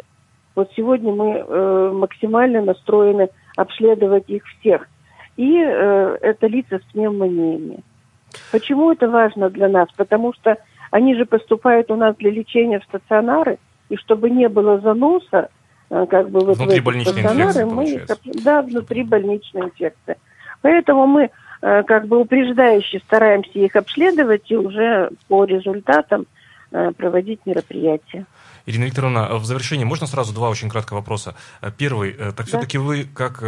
Вот 0.57 0.73
сегодня 0.75 1.13
мы 1.13 1.45
э, 1.47 1.91
максимально 1.95 2.63
настроены 2.63 3.29
обследовать 3.57 4.25
их 4.29 4.43
всех. 4.59 4.89
И 5.37 5.63
э, 5.63 6.19
это 6.23 6.47
лица 6.47 6.79
с 6.79 6.93
пневмониями. 6.93 7.81
Почему 8.51 8.91
это 8.91 9.09
важно 9.09 9.51
для 9.51 9.69
нас? 9.69 9.89
Потому 9.97 10.33
что 10.33 10.57
они 10.91 11.15
же 11.15 11.27
поступают 11.27 11.91
у 11.91 11.97
нас 11.97 12.17
для 12.17 12.31
лечения 12.31 12.81
в 12.81 12.85
стационары, 12.85 13.59
и 13.91 13.97
чтобы 13.97 14.31
не 14.31 14.49
было 14.49 14.81
заноса, 14.81 15.51
э, 15.91 16.07
как 16.09 16.31
бы 16.31 16.41
вот 16.41 16.57
внутри 16.57 16.81
в 16.81 17.03
стационары, 17.03 17.67
мы 17.67 17.91
их, 17.91 18.07
да, 18.43 18.63
внутри 18.63 19.03
больничная 19.05 19.65
инфекция. 19.65 20.17
Поэтому 20.63 21.07
мы 21.07 21.31
э, 21.61 21.83
как 21.83 22.07
бы 22.07 22.19
упреждающе 22.19 23.01
стараемся 23.01 23.59
их 23.59 23.77
обследовать 23.77 24.51
и 24.51 24.57
уже 24.57 25.11
по 25.29 25.45
результатам 25.45 26.27
э, 26.73 26.93
проводить 26.93 27.41
мероприятия. 27.45 28.25
Ирина 28.67 28.85
Викторовна, 28.85 29.37
в 29.37 29.45
завершении 29.45 29.85
можно 29.85 30.07
сразу 30.07 30.33
два 30.33 30.49
очень 30.51 30.69
кратких 30.69 30.93
вопроса. 30.93 31.37
Первый, 31.79 32.13
так 32.13 32.37
да. 32.37 32.45
все-таки 32.45 32.79
вы, 32.79 33.05
как 33.05 33.41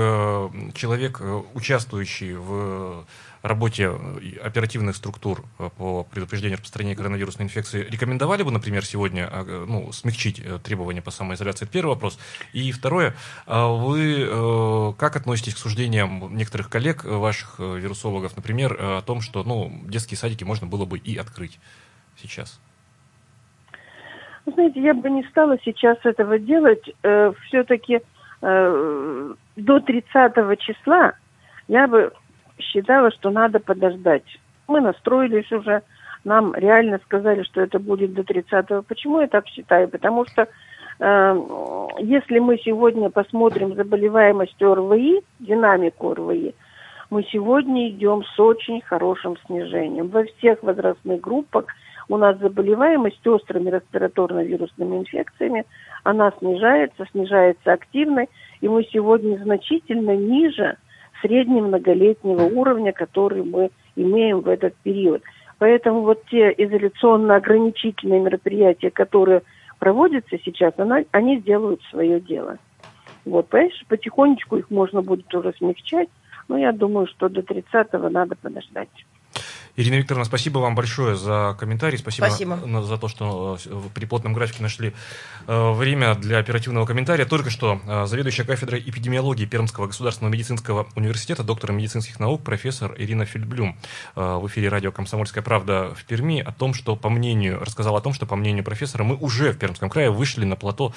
человек, 0.74 1.20
участвующий 1.54 2.34
в 2.34 3.04
работе 3.42 3.90
э, 3.90 4.38
оперативных 4.42 4.96
структур 4.96 5.44
э, 5.58 5.70
по 5.76 6.04
предупреждению 6.04 6.56
распространения 6.56 6.96
коронавирусной 6.96 7.46
инфекции 7.46 7.86
рекомендовали 7.88 8.42
бы, 8.42 8.50
например, 8.50 8.84
сегодня 8.84 9.28
э, 9.30 9.64
ну, 9.68 9.92
смягчить 9.92 10.42
требования 10.62 11.02
по 11.02 11.10
самоизоляции? 11.10 11.64
Это 11.64 11.72
первый 11.72 11.90
вопрос. 11.90 12.18
И 12.52 12.72
второе, 12.72 13.14
а 13.46 13.68
вы 13.68 14.94
как 14.98 15.16
относитесь 15.16 15.54
к 15.54 15.58
суждениям 15.58 16.36
некоторых 16.36 16.68
коллег, 16.68 17.04
ваших 17.04 17.58
вирусологов, 17.58 18.36
например, 18.36 18.76
о 18.78 19.02
том, 19.02 19.20
что 19.20 19.42
ну, 19.42 19.82
детские 19.86 20.18
садики 20.18 20.44
можно 20.44 20.66
было 20.66 20.84
бы 20.84 20.98
и 20.98 21.16
открыть 21.16 21.58
сейчас? 22.20 22.58
Вы 24.48 24.54
знаете, 24.54 24.80
я 24.80 24.94
бы 24.94 25.10
не 25.10 25.24
стала 25.24 25.58
сейчас 25.62 25.98
этого 26.04 26.38
делать. 26.38 26.82
Все-таки 27.02 28.00
до 28.40 29.36
30 29.56 30.58
числа 30.60 31.12
я 31.66 31.86
бы 31.86 32.12
считала, 32.58 33.10
что 33.10 33.28
надо 33.28 33.60
подождать. 33.60 34.24
Мы 34.66 34.80
настроились 34.80 35.52
уже, 35.52 35.82
нам 36.24 36.54
реально 36.54 36.98
сказали, 37.04 37.42
что 37.42 37.60
это 37.60 37.78
будет 37.78 38.14
до 38.14 38.22
30-го. 38.22 38.82
Почему 38.88 39.20
я 39.20 39.26
так 39.26 39.46
считаю? 39.48 39.86
Потому 39.86 40.24
что 40.24 40.48
э, 40.98 41.46
если 41.98 42.38
мы 42.38 42.56
сегодня 42.56 43.10
посмотрим 43.10 43.74
заболеваемость 43.74 44.62
ОРВИ, 44.62 45.20
динамику 45.40 46.12
ОРВИ, 46.12 46.54
мы 47.10 47.22
сегодня 47.24 47.90
идем 47.90 48.24
с 48.24 48.40
очень 48.40 48.80
хорошим 48.80 49.36
снижением. 49.46 50.08
Во 50.08 50.24
всех 50.24 50.62
возрастных 50.62 51.20
группах 51.20 51.66
у 52.08 52.16
нас 52.16 52.38
заболеваемость 52.38 53.26
острыми 53.26 53.70
респираторно-вирусными 53.70 54.98
инфекциями, 54.98 55.64
она 56.04 56.32
снижается, 56.38 57.06
снижается 57.12 57.72
активно, 57.72 58.26
и 58.60 58.68
мы 58.68 58.84
сегодня 58.84 59.36
значительно 59.38 60.16
ниже 60.16 60.76
среднего 61.20 61.66
многолетнего 61.66 62.42
уровня, 62.44 62.92
который 62.92 63.42
мы 63.42 63.70
имеем 63.96 64.40
в 64.40 64.48
этот 64.48 64.74
период. 64.76 65.22
Поэтому 65.58 66.02
вот 66.02 66.24
те 66.30 66.54
изоляционно-ограничительные 66.56 68.20
мероприятия, 68.20 68.90
которые 68.90 69.42
проводятся 69.78 70.38
сейчас, 70.44 70.72
она, 70.76 71.02
они 71.10 71.40
делают 71.40 71.82
свое 71.90 72.20
дело. 72.20 72.58
Вот, 73.24 73.48
понимаешь, 73.48 73.84
потихонечку 73.88 74.56
их 74.56 74.70
можно 74.70 75.02
будет 75.02 75.32
уже 75.34 75.52
смягчать, 75.58 76.08
но 76.46 76.56
я 76.56 76.72
думаю, 76.72 77.06
что 77.08 77.28
до 77.28 77.40
30-го 77.40 78.08
надо 78.08 78.36
подождать. 78.36 78.88
Ирина 79.78 79.94
Викторовна, 79.94 80.24
спасибо 80.24 80.58
вам 80.58 80.74
большое 80.74 81.14
за 81.14 81.56
комментарий. 81.56 81.98
Спасибо, 81.98 82.26
спасибо. 82.26 82.82
за 82.82 82.98
то, 82.98 83.06
что 83.06 83.56
э, 83.64 83.80
при 83.94 84.06
плотном 84.06 84.32
графике 84.32 84.60
нашли 84.60 84.92
э, 85.46 85.70
время 85.70 86.16
для 86.16 86.38
оперативного 86.38 86.84
комментария. 86.84 87.24
Только 87.26 87.48
что 87.48 87.80
э, 87.86 88.06
заведующая 88.06 88.44
кафедрой 88.44 88.80
эпидемиологии 88.80 89.44
Пермского 89.44 89.86
государственного 89.86 90.32
медицинского 90.32 90.88
университета, 90.96 91.44
доктор 91.44 91.70
медицинских 91.70 92.18
наук, 92.18 92.42
профессор 92.42 92.92
Ирина 92.98 93.24
Фельдблюм 93.24 93.78
в 94.16 94.48
эфире 94.48 94.68
радио 94.68 94.90
«Комсомольская 94.90 95.44
правда» 95.44 95.94
в 95.94 96.04
Перми 96.06 96.40
о 96.40 96.50
том, 96.50 96.74
что, 96.74 96.96
по 96.96 97.08
мнению, 97.08 97.60
рассказала 97.60 97.98
о 97.98 98.00
том, 98.00 98.12
что, 98.12 98.26
по 98.26 98.34
мнению 98.34 98.64
профессора, 98.64 99.04
мы 99.04 99.14
уже 99.14 99.52
в 99.52 99.58
Пермском 99.58 99.90
крае 99.90 100.10
вышли 100.10 100.44
на 100.44 100.56
плато 100.56 100.92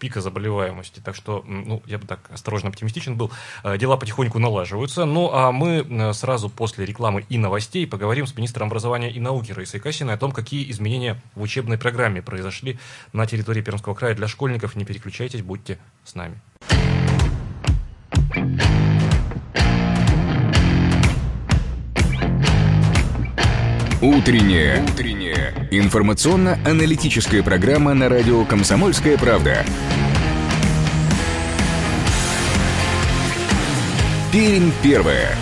пика 0.00 0.20
заболеваемости. 0.20 0.98
Так 0.98 1.14
что, 1.14 1.44
ну, 1.46 1.80
я 1.86 1.98
бы 1.98 2.08
так 2.08 2.28
осторожно 2.32 2.70
оптимистичен 2.70 3.14
был. 3.14 3.30
Дела 3.78 3.96
потихоньку 3.96 4.40
налаживаются. 4.40 5.04
Ну, 5.04 5.30
а 5.32 5.52
мы 5.52 6.12
сразу 6.12 6.48
после 6.48 6.84
рекламы 6.84 7.24
и 7.28 7.38
новостей 7.38 7.86
поговорим 7.86 7.99
с 8.00 8.36
министром 8.36 8.68
образования 8.68 9.10
и 9.10 9.20
науки 9.20 9.52
Раисой 9.52 9.78
Касиной 9.78 10.14
о 10.14 10.16
том, 10.16 10.32
какие 10.32 10.70
изменения 10.70 11.20
в 11.34 11.42
учебной 11.42 11.78
программе 11.78 12.22
произошли 12.22 12.78
на 13.12 13.26
территории 13.26 13.60
Пермского 13.60 13.94
края 13.94 14.14
для 14.14 14.26
школьников. 14.26 14.74
Не 14.74 14.84
переключайтесь, 14.84 15.42
будьте 15.42 15.78
с 16.04 16.14
нами. 16.14 16.40
Утренняя. 24.02 24.82
Утренняя. 24.82 25.68
Информационно-аналитическая 25.70 27.42
программа 27.42 27.92
на 27.92 28.08
радио 28.08 28.46
«Комсомольская 28.46 29.18
правда». 29.18 29.62
Пермь 34.32 34.70
первая. 34.82 35.36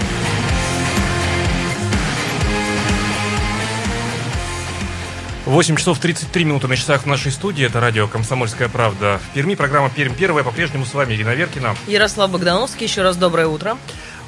8 5.49 5.77
часов 5.77 5.99
33 5.99 6.45
минуты 6.45 6.69
на 6.69 6.77
часах 6.77 7.05
в 7.05 7.07
нашей 7.07 7.33
студии. 7.33 7.65
Это 7.65 7.81
радио 7.81 8.07
«Комсомольская 8.07 8.69
правда». 8.69 9.19
В 9.31 9.35
Перми 9.35 9.55
программа 9.55 9.89
«Пермь 9.89 10.13
первая». 10.13 10.45
По-прежнему 10.45 10.85
с 10.85 10.93
вами 10.93 11.15
Ирина 11.15 11.35
Веркина. 11.35 11.75
Ярослав 11.87 12.31
Богдановский. 12.31 12.87
Еще 12.87 13.01
раз 13.01 13.17
доброе 13.17 13.47
утро. 13.47 13.79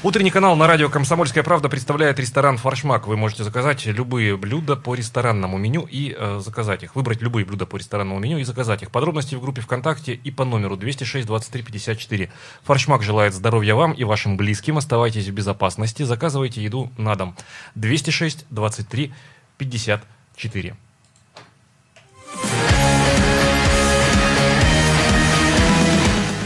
Утренний 0.03 0.31
канал 0.31 0.57
на 0.57 0.67
радио 0.67 0.89
«Комсомольская 0.89 1.45
правда» 1.45 1.69
представляет 1.69 2.19
ресторан 2.19 2.57
«Форшмак». 2.57 3.07
Вы 3.07 3.19
можете 3.19 3.45
заказать 3.45 3.85
любые 3.85 4.39
блюда 4.39 4.77
по 4.77 4.95
ресторанному 4.95 5.59
меню 5.59 5.87
и 5.91 6.17
э, 6.19 6.41
заказать 6.43 6.85
их. 6.85 6.97
Выбрать 6.97 7.21
любые 7.21 7.45
блюда 7.45 7.67
по 7.67 7.77
ресторанному 7.77 8.19
меню 8.19 8.39
и 8.39 8.45
заказать 8.45 8.83
их. 8.83 8.91
Подробности 8.91 9.35
в 9.35 9.43
группе 9.43 9.61
ВКонтакте 9.61 10.15
и 10.15 10.31
по 10.31 10.47
номеру 10.47 10.79
206 10.79 11.27
23 11.27 11.63
54. 11.63 12.33
«Форшмак» 12.63 13.03
желает 13.03 13.35
здоровья 13.35 13.75
вам 13.75 13.93
и 13.93 14.05
вашим 14.05 14.39
близким. 14.39 14.79
Оставайтесь 14.79 15.27
в 15.27 15.33
безопасности. 15.33 16.03
Заказывайте 16.03 16.63
еду 16.63 16.91
на 16.97 17.15
дом. 17.15 17.37
206 17.75 18.47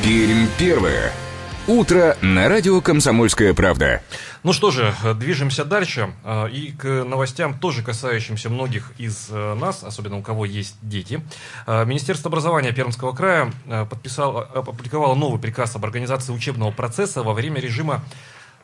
Пермь 0.05 0.49
первое. 0.59 1.11
Утро 1.67 2.19
на 2.21 2.51
радио 2.51 2.83
«Комсомольская 2.83 3.55
правда». 3.55 4.03
Ну 4.43 4.53
что 4.53 4.71
же, 4.71 4.95
движемся 5.19 5.65
дальше. 5.65 6.13
А, 6.23 6.45
и 6.45 6.73
к 6.73 7.05
новостям, 7.05 7.59
тоже 7.59 7.83
касающимся 7.83 8.51
многих 8.51 8.93
из 8.99 9.29
э, 9.31 9.55
нас, 9.55 9.83
особенно 9.83 10.19
у 10.19 10.23
кого 10.23 10.45
есть 10.45 10.77
дети. 10.83 11.23
А, 11.67 11.87
Министерство 11.87 12.29
образования 12.29 12.73
Пермского 12.73 13.15
края 13.15 13.51
э, 13.65 13.87
подписало, 13.89 14.43
опубликовало 14.43 15.15
новый 15.15 15.41
приказ 15.41 15.75
об 15.75 15.87
организации 15.87 16.35
учебного 16.35 16.71
процесса 16.71 17.23
во 17.23 17.33
время 17.33 17.59
режима 17.59 18.05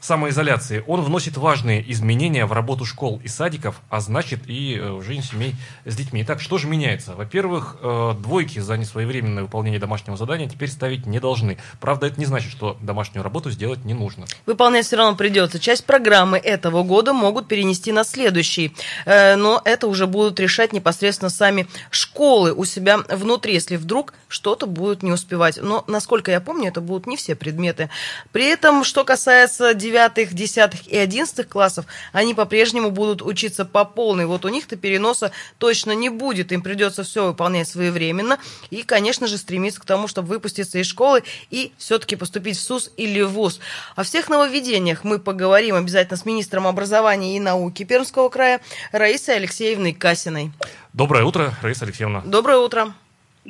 самоизоляции. 0.01 0.83
Он 0.87 1.03
вносит 1.03 1.37
важные 1.37 1.85
изменения 1.93 2.47
в 2.47 2.53
работу 2.53 2.85
школ 2.85 3.21
и 3.23 3.29
садиков, 3.29 3.81
а 3.91 4.01
значит 4.01 4.41
и 4.47 4.77
э, 4.77 4.93
в 4.93 5.03
жизнь 5.03 5.23
семей 5.23 5.55
с 5.85 5.95
детьми. 5.95 6.23
Итак, 6.23 6.41
что 6.41 6.59
же 6.59 6.67
меняется? 6.67 7.15
Во-первых, 7.15 7.77
э, 7.81 8.15
двойки 8.19 8.59
за 8.59 8.77
несвоевременное 8.77 9.43
выполнение 9.43 9.79
домашнего 9.79 10.17
задания 10.17 10.49
теперь 10.49 10.71
ставить 10.71 11.07
не 11.07 11.21
должны. 11.21 11.59
Правда, 11.81 12.07
это 12.07 12.19
не 12.19 12.27
значит, 12.27 12.51
что 12.51 12.77
домашнюю 12.81 13.23
работу 13.23 13.51
сделать 13.51 13.85
не 13.85 13.95
нужно. 13.95 14.27
Выполнять 14.47 14.87
все 14.87 14.97
равно 14.97 15.17
придется. 15.17 15.59
Часть 15.59 15.85
программы 15.85 16.39
этого 16.39 16.83
года 16.83 17.13
могут 17.13 17.49
перенести 17.49 17.93
на 17.93 18.05
следующий. 18.05 18.75
Э, 19.05 19.37
но 19.37 19.61
это 19.65 19.87
уже 19.87 20.07
будут 20.07 20.41
решать 20.41 20.73
непосредственно 20.73 21.31
сами 21.31 21.67
школы 21.91 22.53
у 22.53 22.65
себя 22.65 22.99
внутри, 23.09 23.55
если 23.55 23.77
вдруг 23.77 24.15
что-то 24.29 24.67
будут 24.67 25.03
не 25.03 25.13
успевать. 25.13 25.59
Но, 25.63 25.85
насколько 25.87 26.31
я 26.31 26.41
помню, 26.41 26.69
это 26.69 26.81
будут 26.81 27.07
не 27.07 27.17
все 27.17 27.35
предметы. 27.35 27.91
При 28.33 28.47
этом, 28.47 28.85
что 28.85 29.05
касается 29.05 29.75
девятых, 29.91 30.33
десятых 30.33 30.87
и 30.87 30.97
одиннадцатых 30.97 31.49
классов, 31.49 31.85
они 32.13 32.35
по-прежнему 32.35 32.91
будут 32.91 33.23
учиться 33.23 33.65
по 33.65 33.85
полной. 33.85 34.27
Вот 34.27 34.45
у 34.45 34.49
них-то 34.49 34.77
переноса 34.77 35.33
точно 35.59 35.93
не 35.93 36.09
будет. 36.09 36.53
Им 36.53 36.63
придется 36.63 37.03
все 37.03 37.27
выполнять 37.27 37.69
своевременно. 37.69 38.39
И, 38.71 38.83
конечно 38.83 39.27
же, 39.27 39.37
стремиться 39.37 39.81
к 39.81 39.85
тому, 39.85 40.07
чтобы 40.07 40.29
выпуститься 40.29 40.79
из 40.79 40.87
школы 40.87 41.25
и 41.51 41.73
все-таки 41.77 42.17
поступить 42.17 42.57
в 42.57 42.61
СУС 42.61 42.91
или 42.97 43.21
в 43.23 43.31
ВУЗ. 43.31 43.61
О 43.97 44.05
всех 44.05 44.29
нововведениях 44.29 45.03
мы 45.03 45.19
поговорим 45.19 45.75
обязательно 45.75 46.17
с 46.17 46.25
министром 46.25 46.67
образования 46.67 47.37
и 47.37 47.41
науки 47.41 47.83
Пермского 47.83 48.29
края 48.29 48.61
Раисой 48.93 49.37
Алексеевной 49.37 49.93
Касиной. 49.93 50.53
Доброе 50.93 51.25
утро, 51.25 51.55
Раиса 51.63 51.85
Алексеевна. 51.85 52.23
Доброе 52.25 52.59
утро. 52.59 52.95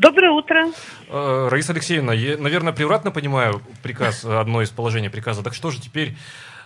Доброе 0.00 0.30
утро. 0.30 0.64
Э, 1.10 1.48
Раиса 1.50 1.74
Алексеевна, 1.74 2.14
я, 2.14 2.38
наверное, 2.38 2.72
превратно 2.72 3.10
понимаю 3.10 3.60
приказ, 3.82 4.24
одно 4.24 4.62
из 4.62 4.70
положений 4.70 5.10
приказа. 5.10 5.44
Так 5.44 5.52
что 5.52 5.70
же 5.70 5.78
теперь 5.78 6.14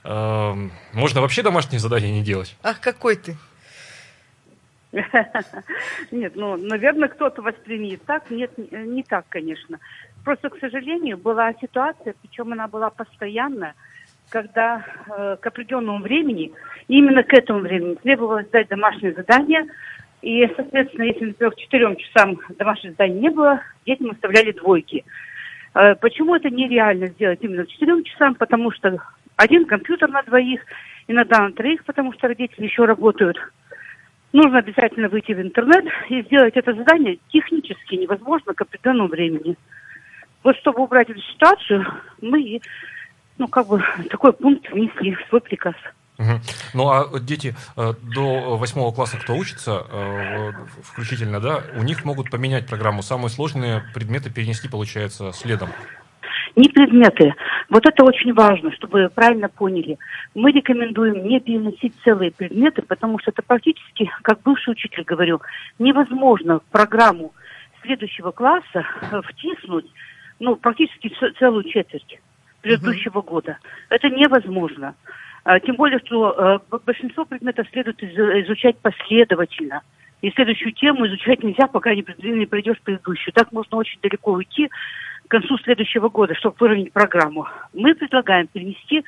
э, 0.04 0.52
можно 0.92 1.20
вообще 1.20 1.42
домашние 1.42 1.80
задания 1.80 2.12
не 2.12 2.22
делать? 2.22 2.56
Ах, 2.62 2.80
какой 2.80 3.16
ты. 3.16 3.36
Нет, 6.12 6.36
ну, 6.36 6.56
наверное, 6.56 7.08
кто-то 7.08 7.42
воспримет 7.42 8.04
так. 8.04 8.30
Нет, 8.30 8.52
не 8.56 9.02
так, 9.02 9.24
конечно. 9.28 9.80
Просто, 10.24 10.48
к 10.48 10.58
сожалению, 10.60 11.18
была 11.18 11.52
ситуация, 11.54 12.14
причем 12.22 12.52
она 12.52 12.68
была 12.68 12.90
постоянная, 12.90 13.74
когда 14.28 14.86
э, 15.08 15.38
к 15.40 15.44
определенному 15.44 16.04
времени, 16.04 16.52
именно 16.86 17.24
к 17.24 17.32
этому 17.32 17.58
времени 17.58 17.96
требовалось 17.96 18.46
дать 18.50 18.68
домашнее 18.68 19.12
задание– 19.12 19.66
и, 20.24 20.50
соответственно, 20.56 21.04
если, 21.04 21.26
например, 21.26 21.52
к 21.52 21.58
четырем 21.58 21.96
часам 21.96 22.40
домашних 22.58 22.92
заданий 22.92 23.20
не 23.20 23.28
было, 23.28 23.60
детям 23.84 24.10
оставляли 24.10 24.52
двойки. 24.52 25.04
Э, 25.74 25.96
почему 25.96 26.34
это 26.34 26.48
нереально 26.48 27.08
сделать 27.08 27.40
именно 27.42 27.66
к 27.66 27.68
четырем 27.68 28.02
часам? 28.04 28.34
Потому 28.34 28.72
что 28.72 28.96
один 29.36 29.66
компьютер 29.66 30.08
на 30.08 30.22
двоих, 30.22 30.62
иногда 31.08 31.40
на 31.40 31.52
троих, 31.52 31.84
потому 31.84 32.14
что 32.14 32.28
родители 32.28 32.64
еще 32.64 32.86
работают. 32.86 33.36
нужно 34.32 34.60
обязательно 34.60 35.10
выйти 35.10 35.32
в 35.32 35.42
интернет 35.42 35.84
и 36.08 36.22
сделать 36.22 36.56
это 36.56 36.72
задание 36.72 37.18
технически 37.28 37.96
невозможно 37.96 38.54
к 38.54 38.62
определенному 38.62 39.10
времени. 39.10 39.56
Вот 40.42 40.56
чтобы 40.56 40.82
убрать 40.82 41.10
эту 41.10 41.20
ситуацию, 41.20 41.86
мы, 42.22 42.62
ну, 43.36 43.46
как 43.48 43.66
бы, 43.68 43.84
такой 44.08 44.32
пункт 44.32 44.72
внесли 44.72 45.14
в 45.16 45.28
свой 45.28 45.42
приказ. 45.42 45.74
Угу. 46.24 46.40
Ну 46.74 46.88
а 46.90 47.20
дети 47.20 47.54
э, 47.76 47.92
до 48.02 48.56
восьмого 48.56 48.92
класса, 48.92 49.18
кто 49.18 49.34
учится, 49.34 49.86
э, 49.90 50.52
включительно, 50.82 51.40
да, 51.40 51.62
у 51.76 51.82
них 51.82 52.04
могут 52.04 52.30
поменять 52.30 52.66
программу. 52.66 53.02
Самые 53.02 53.30
сложные 53.30 53.84
предметы 53.94 54.30
перенести, 54.30 54.68
получается, 54.68 55.32
следом. 55.32 55.68
Не 56.56 56.68
предметы. 56.68 57.34
Вот 57.68 57.84
это 57.84 58.04
очень 58.04 58.32
важно, 58.32 58.72
чтобы 58.72 59.10
правильно 59.12 59.48
поняли. 59.48 59.98
Мы 60.34 60.52
рекомендуем 60.52 61.26
не 61.26 61.40
переносить 61.40 61.94
целые 62.04 62.30
предметы, 62.30 62.82
потому 62.82 63.18
что 63.18 63.32
это 63.32 63.42
практически, 63.42 64.08
как 64.22 64.40
бывший 64.42 64.70
учитель 64.70 65.02
говорю, 65.04 65.40
невозможно 65.78 66.60
в 66.60 66.64
программу 66.70 67.32
следующего 67.82 68.30
класса 68.30 68.84
втиснуть 69.28 69.86
ну, 70.38 70.56
практически 70.56 71.12
целую 71.38 71.64
четверть 71.64 72.20
предыдущего 72.60 73.18
uh-huh. 73.18 73.26
года. 73.26 73.58
Это 73.90 74.08
невозможно. 74.08 74.94
А, 75.44 75.60
тем 75.60 75.76
более, 75.76 75.98
что 76.00 76.60
э, 76.70 76.78
большинство 76.86 77.24
предметов 77.26 77.66
следует 77.70 78.02
изучать 78.02 78.78
последовательно. 78.78 79.82
И 80.22 80.30
следующую 80.30 80.72
тему 80.72 81.06
изучать 81.06 81.42
нельзя, 81.42 81.66
пока 81.66 81.94
не, 81.94 82.02
пройдешь 82.02 82.80
предыдущую. 82.82 83.34
Так 83.34 83.52
можно 83.52 83.76
очень 83.76 84.00
далеко 84.00 84.32
уйти 84.32 84.70
к 85.26 85.30
концу 85.30 85.58
следующего 85.58 86.08
года, 86.08 86.34
чтобы 86.34 86.56
выровнять 86.58 86.92
программу. 86.92 87.46
Мы 87.74 87.94
предлагаем 87.94 88.46
перенести 88.46 89.04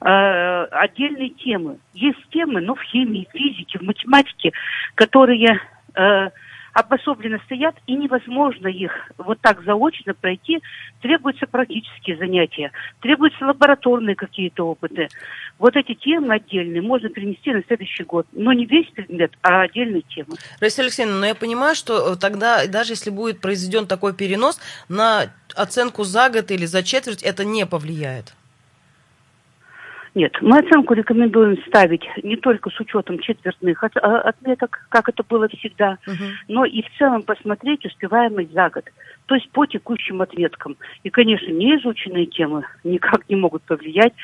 э, 0.00 0.64
отдельные 0.70 1.28
темы. 1.30 1.76
Есть 1.92 2.26
темы, 2.30 2.62
но 2.62 2.74
в 2.74 2.80
химии, 2.82 3.28
физике, 3.34 3.78
в 3.78 3.82
математике, 3.82 4.52
которые 4.94 5.60
э, 5.94 6.30
обособленно 6.76 7.40
стоят, 7.46 7.74
и 7.86 7.94
невозможно 7.94 8.68
их 8.68 8.92
вот 9.16 9.40
так 9.40 9.64
заочно 9.64 10.12
пройти. 10.12 10.60
Требуются 11.00 11.46
практические 11.46 12.18
занятия, 12.18 12.70
требуются 13.00 13.46
лабораторные 13.46 14.14
какие-то 14.14 14.64
опыты. 14.64 15.08
Вот 15.58 15.74
эти 15.74 15.94
темы 15.94 16.34
отдельные 16.34 16.82
можно 16.82 17.08
перенести 17.08 17.50
на 17.50 17.62
следующий 17.66 18.04
год. 18.04 18.26
Но 18.32 18.52
не 18.52 18.66
весь 18.66 18.88
предмет, 18.88 19.32
а 19.40 19.62
отдельные 19.62 20.02
темы. 20.02 20.36
Раиса 20.60 20.82
Алексеевна, 20.82 21.16
но 21.16 21.26
я 21.26 21.34
понимаю, 21.34 21.74
что 21.74 22.12
э, 22.12 22.16
тогда, 22.16 22.66
даже 22.66 22.92
если 22.92 23.08
будет 23.08 23.40
произведен 23.40 23.86
такой 23.86 24.14
перенос, 24.14 24.60
на 24.90 25.32
оценку 25.54 26.04
за 26.04 26.28
год 26.28 26.50
или 26.50 26.66
за 26.66 26.82
четверть 26.82 27.22
это 27.22 27.46
не 27.46 27.64
повлияет. 27.64 28.34
Нет, 30.16 30.32
мы 30.40 30.60
оценку 30.60 30.94
рекомендуем 30.94 31.62
ставить 31.66 32.02
не 32.22 32.36
только 32.36 32.70
с 32.70 32.80
учетом 32.80 33.18
четвертных 33.18 33.84
а, 33.84 34.20
отметок, 34.20 34.86
как 34.88 35.10
это 35.10 35.22
было 35.22 35.46
всегда, 35.46 35.98
угу. 36.06 36.24
но 36.48 36.64
и 36.64 36.80
в 36.80 36.86
целом 36.96 37.22
посмотреть 37.22 37.84
успеваемость 37.84 38.50
за 38.54 38.70
год. 38.70 38.84
То 39.26 39.34
есть 39.34 39.50
по 39.50 39.66
текущим 39.66 40.22
отметкам. 40.22 40.78
И, 41.02 41.10
конечно, 41.10 41.52
неизученные 41.52 42.24
темы 42.24 42.64
никак 42.82 43.28
не 43.28 43.36
могут 43.36 43.62
повлиять 43.64 44.14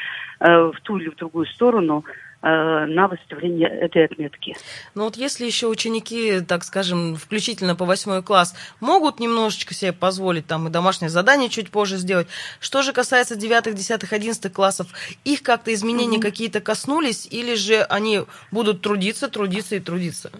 э, 0.41 0.71
в 0.75 0.81
ту 0.83 0.97
или 0.97 1.11
в 1.11 1.17
другую 1.17 1.45
сторону 1.45 2.07
на 2.43 3.09
выставление 3.09 3.69
этой 3.69 4.05
отметки. 4.05 4.57
Ну 4.95 5.05
вот 5.05 5.17
если 5.17 5.47
еще 5.47 5.69
ученики, 5.69 6.41
так 6.41 6.65
скажем, 6.65 7.17
включительно 7.17 7.77
по 7.77 7.85
восьмой 7.85 8.23
класс, 8.23 8.55
могут 8.81 9.21
немножечко 9.21 9.75
себе 9.75 9.93
позволить 9.93 10.47
там 10.47 10.67
и 10.67 10.71
домашнее 10.71 11.09
задание 11.09 11.49
чуть 11.49 11.71
позже 11.71 11.97
сделать. 11.97 12.27
Что 12.61 12.83
же 12.83 12.93
касается 12.93 13.37
девятых, 13.37 13.75
десятых, 13.75 14.13
одиннадцатых 14.13 14.53
классов, 14.53 14.89
их 15.25 15.43
как-то 15.43 15.73
изменения 15.73 16.19
mm-hmm. 16.19 16.23
какие-то 16.23 16.61
коснулись, 16.61 17.29
или 17.31 17.55
же 17.55 17.83
они 17.83 18.23
будут 18.51 18.83
трудиться, 18.83 19.29
трудиться 19.29 19.77
и 19.77 19.81
трудиться? 19.81 20.33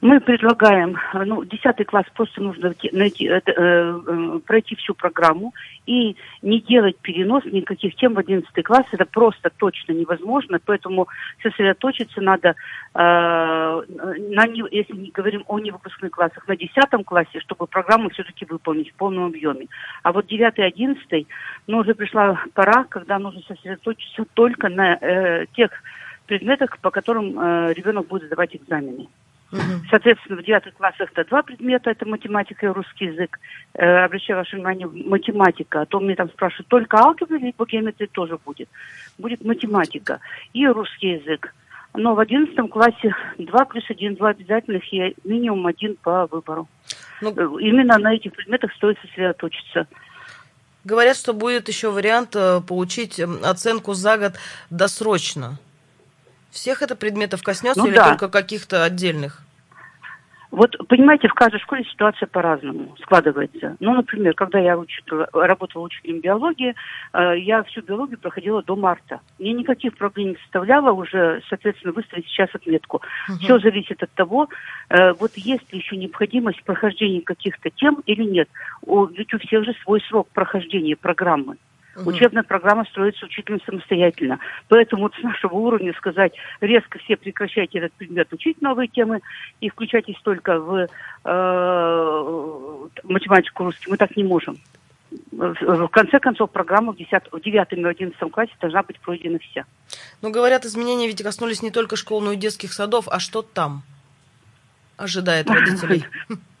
Мы 0.00 0.20
предлагаем, 0.20 0.98
ну, 1.14 1.44
10 1.44 1.86
класс 1.86 2.04
просто 2.14 2.42
нужно 2.42 2.74
найти, 2.92 3.28
э, 3.28 3.40
э, 3.46 4.40
пройти 4.46 4.76
всю 4.76 4.94
программу 4.94 5.54
и 5.86 6.16
не 6.42 6.60
делать 6.60 6.98
перенос 6.98 7.44
никаких 7.46 7.94
тем 7.96 8.14
в 8.14 8.18
11 8.18 8.62
класс. 8.62 8.84
Это 8.92 9.06
просто 9.06 9.50
точно 9.56 9.92
невозможно, 9.92 10.58
поэтому 10.64 11.08
сосредоточиться 11.42 12.20
надо, 12.20 12.50
э, 12.50 12.54
на, 12.94 14.44
если 14.70 14.96
не 14.96 15.10
говорим 15.10 15.44
о 15.46 15.58
невыпускных 15.58 16.10
классах, 16.10 16.46
на 16.46 16.56
10 16.56 17.04
классе, 17.04 17.40
чтобы 17.40 17.66
программу 17.66 18.10
все-таки 18.10 18.44
выполнить 18.44 18.90
в 18.90 18.94
полном 18.94 19.26
объеме. 19.26 19.66
А 20.02 20.12
вот 20.12 20.26
9 20.26 20.58
и 20.58 20.62
11, 20.62 21.26
ну, 21.66 21.78
уже 21.78 21.94
пришла 21.94 22.38
пора, 22.52 22.84
когда 22.84 23.18
нужно 23.18 23.40
сосредоточиться 23.48 24.26
только 24.34 24.68
на 24.68 24.98
э, 25.00 25.46
тех 25.54 25.70
предметах, 26.26 26.78
по 26.80 26.90
которым 26.90 27.38
э, 27.38 27.72
ребенок 27.72 28.08
будет 28.08 28.24
сдавать 28.24 28.54
экзамены. 28.54 29.08
Соответственно, 29.90 30.40
в 30.40 30.44
девятых 30.44 30.74
классах 30.74 31.10
это 31.12 31.24
два 31.28 31.42
предмета, 31.42 31.90
это 31.90 32.06
математика 32.06 32.66
и 32.66 32.70
русский 32.70 33.06
язык. 33.06 33.38
Э, 33.74 34.04
обращаю 34.04 34.38
ваше 34.38 34.56
внимание, 34.56 34.88
математика. 34.88 35.82
А 35.82 35.86
то 35.86 36.00
мне 36.00 36.16
там 36.16 36.28
спрашивают, 36.30 36.68
только 36.68 36.98
алгебра 36.98 37.38
или 37.38 37.52
по 37.52 37.64
геометрии 37.64 38.06
тоже 38.06 38.38
будет. 38.44 38.68
Будет 39.18 39.44
математика 39.44 40.20
и 40.52 40.66
русский 40.66 41.10
язык. 41.10 41.54
Но 41.94 42.14
в 42.14 42.18
одиннадцатом 42.18 42.68
классе 42.68 43.14
два 43.38 43.64
плюс 43.64 43.84
один, 43.88 44.16
два 44.16 44.30
обязательных 44.30 44.92
и 44.92 45.14
минимум 45.24 45.66
один 45.66 45.96
по 45.96 46.26
выбору. 46.26 46.68
Ну, 47.22 47.30
э, 47.30 47.60
Именно 47.60 47.98
на 47.98 48.14
этих 48.14 48.32
предметах 48.32 48.72
стоит 48.74 48.98
сосредоточиться. 49.00 49.86
Говорят, 50.84 51.16
что 51.16 51.32
будет 51.32 51.68
еще 51.68 51.90
вариант 51.90 52.36
э, 52.36 52.60
получить 52.60 53.20
оценку 53.20 53.94
за 53.94 54.18
год 54.18 54.32
досрочно. 54.70 55.58
Всех 56.50 56.82
это 56.82 56.96
предметов 56.96 57.42
коснется 57.42 57.80
ну, 57.80 57.86
или 57.88 57.94
да. 57.94 58.08
только 58.08 58.28
каких-то 58.28 58.84
отдельных? 58.84 59.42
Вот, 60.56 60.74
понимаете, 60.88 61.28
в 61.28 61.34
каждой 61.34 61.60
школе 61.60 61.84
ситуация 61.84 62.26
по-разному 62.26 62.96
складывается. 63.02 63.76
Ну, 63.78 63.94
например, 63.94 64.32
когда 64.32 64.58
я 64.58 64.78
учитель, 64.78 65.26
работала 65.32 65.82
учителем 65.82 66.20
биологии, 66.20 66.74
э, 67.12 67.38
я 67.40 67.62
всю 67.64 67.82
биологию 67.82 68.18
проходила 68.18 68.62
до 68.62 68.74
марта. 68.74 69.20
Мне 69.38 69.52
никаких 69.52 69.94
проблем 69.98 70.30
не 70.30 70.36
составляло 70.36 70.92
уже, 70.92 71.42
соответственно, 71.50 71.92
выставить 71.92 72.26
сейчас 72.28 72.48
отметку. 72.54 73.02
Угу. 73.28 73.38
Все 73.38 73.58
зависит 73.58 74.02
от 74.02 74.10
того, 74.12 74.48
э, 74.88 75.12
вот 75.14 75.32
есть 75.34 75.70
ли 75.72 75.78
еще 75.78 75.96
необходимость 75.96 76.62
прохождения 76.62 77.20
каких-то 77.20 77.68
тем 77.68 78.02
или 78.06 78.22
нет. 78.22 78.48
У, 78.80 79.04
ведь 79.04 79.34
у 79.34 79.38
всех 79.38 79.64
же 79.64 79.74
свой 79.82 80.00
срок 80.08 80.28
прохождения 80.32 80.96
программы. 80.96 81.56
Угу. 81.96 82.10
Учебная 82.10 82.42
программа 82.42 82.84
строится 82.84 83.26
учителем 83.26 83.60
самостоятельно. 83.64 84.38
Поэтому 84.68 85.02
вот 85.02 85.14
с 85.14 85.22
нашего 85.22 85.54
уровня 85.54 85.94
сказать, 85.94 86.32
резко 86.60 86.98
все 86.98 87.16
прекращайте 87.16 87.78
этот 87.78 87.92
предмет, 87.94 88.32
учить 88.32 88.60
новые 88.60 88.88
темы 88.88 89.20
и 89.60 89.68
включайтесь 89.68 90.16
только 90.22 90.58
в 90.58 90.88
э, 91.24 92.88
математику, 93.04 93.64
русский, 93.64 93.90
мы 93.90 93.96
так 93.96 94.16
не 94.16 94.24
можем. 94.24 94.58
В 95.30 95.88
конце 95.88 96.18
концов, 96.18 96.50
программа 96.50 96.92
в, 96.92 96.96
10, 96.96 97.12
в 97.32 97.40
9 97.40 97.72
и 97.72 97.84
11 97.84 98.32
классе 98.32 98.52
должна 98.60 98.82
быть 98.82 99.00
пройдена 99.00 99.38
вся. 99.38 99.64
Ну, 100.20 100.30
говорят, 100.30 100.64
изменения 100.64 101.06
ведь 101.06 101.22
коснулись 101.22 101.62
не 101.62 101.70
только 101.70 101.96
школ, 101.96 102.20
но 102.20 102.32
и 102.32 102.36
детских 102.36 102.72
садов. 102.72 103.08
А 103.08 103.20
что 103.20 103.42
там 103.42 103.82
ожидает 104.96 105.48
родителей? 105.50 106.04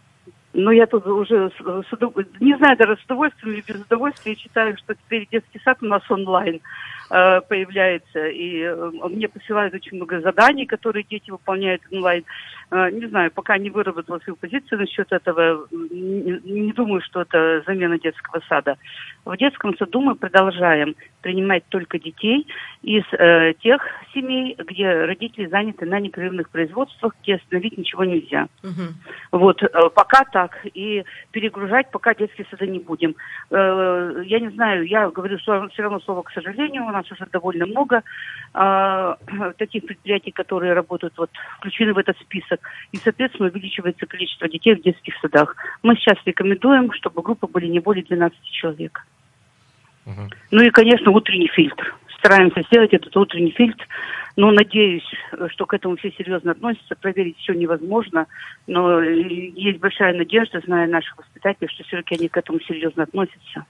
Но 0.58 0.72
я 0.72 0.86
тут 0.86 1.06
уже, 1.06 1.52
не 2.40 2.56
знаю, 2.56 2.78
даже 2.78 2.96
с 2.96 3.04
удовольствием 3.04 3.54
или 3.54 3.62
без 3.68 3.82
удовольствия 3.82 4.34
читаю, 4.34 4.74
что 4.78 4.94
теперь 4.94 5.28
детский 5.30 5.60
сад 5.62 5.76
у 5.82 5.86
нас 5.86 6.02
онлайн. 6.10 6.62
Э, 7.08 7.40
появляется. 7.40 8.26
И 8.26 8.60
э, 8.62 8.90
мне 9.08 9.28
посылают 9.28 9.74
очень 9.74 9.96
много 9.96 10.20
заданий, 10.20 10.66
которые 10.66 11.04
дети 11.04 11.30
выполняют 11.30 11.82
онлайн. 11.92 12.24
Э, 12.70 12.90
не 12.90 13.06
знаю, 13.06 13.30
пока 13.30 13.58
не 13.58 13.70
выработала 13.70 14.18
свою 14.18 14.36
позицию 14.36 14.80
насчет 14.80 15.12
этого. 15.12 15.68
Не, 15.70 16.40
не 16.44 16.72
думаю, 16.72 17.00
что 17.02 17.22
это 17.22 17.62
замена 17.66 17.98
детского 17.98 18.40
сада. 18.48 18.76
В 19.24 19.36
детском 19.36 19.76
саду 19.76 20.00
мы 20.00 20.16
продолжаем 20.16 20.96
принимать 21.22 21.64
только 21.68 21.98
детей 21.98 22.46
из 22.82 23.04
э, 23.12 23.54
тех 23.60 23.82
семей, 24.14 24.56
где 24.58 25.04
родители 25.04 25.46
заняты 25.46 25.86
на 25.86 26.00
непрерывных 26.00 26.50
производствах, 26.50 27.14
где 27.22 27.36
остановить 27.36 27.78
ничего 27.78 28.04
нельзя. 28.04 28.48
Угу. 28.62 29.38
Вот, 29.40 29.62
э, 29.62 29.68
пока 29.94 30.24
так. 30.24 30.58
И 30.74 31.04
перегружать 31.30 31.90
пока 31.90 32.14
детские 32.14 32.46
сады 32.50 32.66
не 32.66 32.78
будем. 32.78 33.14
Э, 33.50 34.22
я 34.24 34.40
не 34.40 34.50
знаю, 34.50 34.86
я 34.86 35.08
говорю 35.10 35.38
все 35.38 35.68
равно 35.78 36.00
слово 36.00 36.22
«к 36.22 36.30
сожалению», 36.32 36.95
нас 36.96 37.10
уже 37.10 37.26
довольно 37.32 37.66
много 37.66 38.02
э, 38.54 39.14
таких 39.58 39.86
предприятий, 39.86 40.30
которые 40.30 40.72
работают, 40.72 41.14
вот, 41.16 41.30
включены 41.58 41.92
в 41.94 41.98
этот 41.98 42.18
список. 42.18 42.60
И, 42.92 42.96
соответственно, 42.96 43.48
увеличивается 43.48 44.06
количество 44.06 44.48
детей 44.48 44.74
в 44.74 44.82
детских 44.82 45.14
садах. 45.20 45.56
Мы 45.82 45.96
сейчас 45.96 46.18
рекомендуем, 46.24 46.92
чтобы 46.92 47.22
группы 47.22 47.46
были 47.46 47.66
не 47.66 47.80
более 47.80 48.04
12 48.04 48.38
человек. 48.42 49.06
Угу. 50.06 50.30
Ну 50.52 50.62
и, 50.62 50.70
конечно, 50.70 51.10
утренний 51.10 51.48
фильтр. 51.48 51.94
Стараемся 52.18 52.62
сделать 52.62 52.92
этот 52.92 53.16
утренний 53.16 53.52
фильтр. 53.52 53.86
Но 54.36 54.50
надеюсь, 54.50 55.08
что 55.48 55.64
к 55.66 55.74
этому 55.74 55.96
все 55.96 56.12
серьезно 56.12 56.52
относятся. 56.52 56.94
Проверить 56.94 57.38
все 57.38 57.54
невозможно. 57.54 58.26
Но 58.66 59.00
есть 59.02 59.78
большая 59.78 60.14
надежда, 60.14 60.60
зная 60.64 60.86
наших 60.86 61.16
воспитателей, 61.16 61.68
что 61.68 61.84
все-таки 61.84 62.16
они 62.16 62.28
к 62.28 62.36
этому 62.36 62.60
серьезно 62.60 63.04
относятся. 63.04 63.64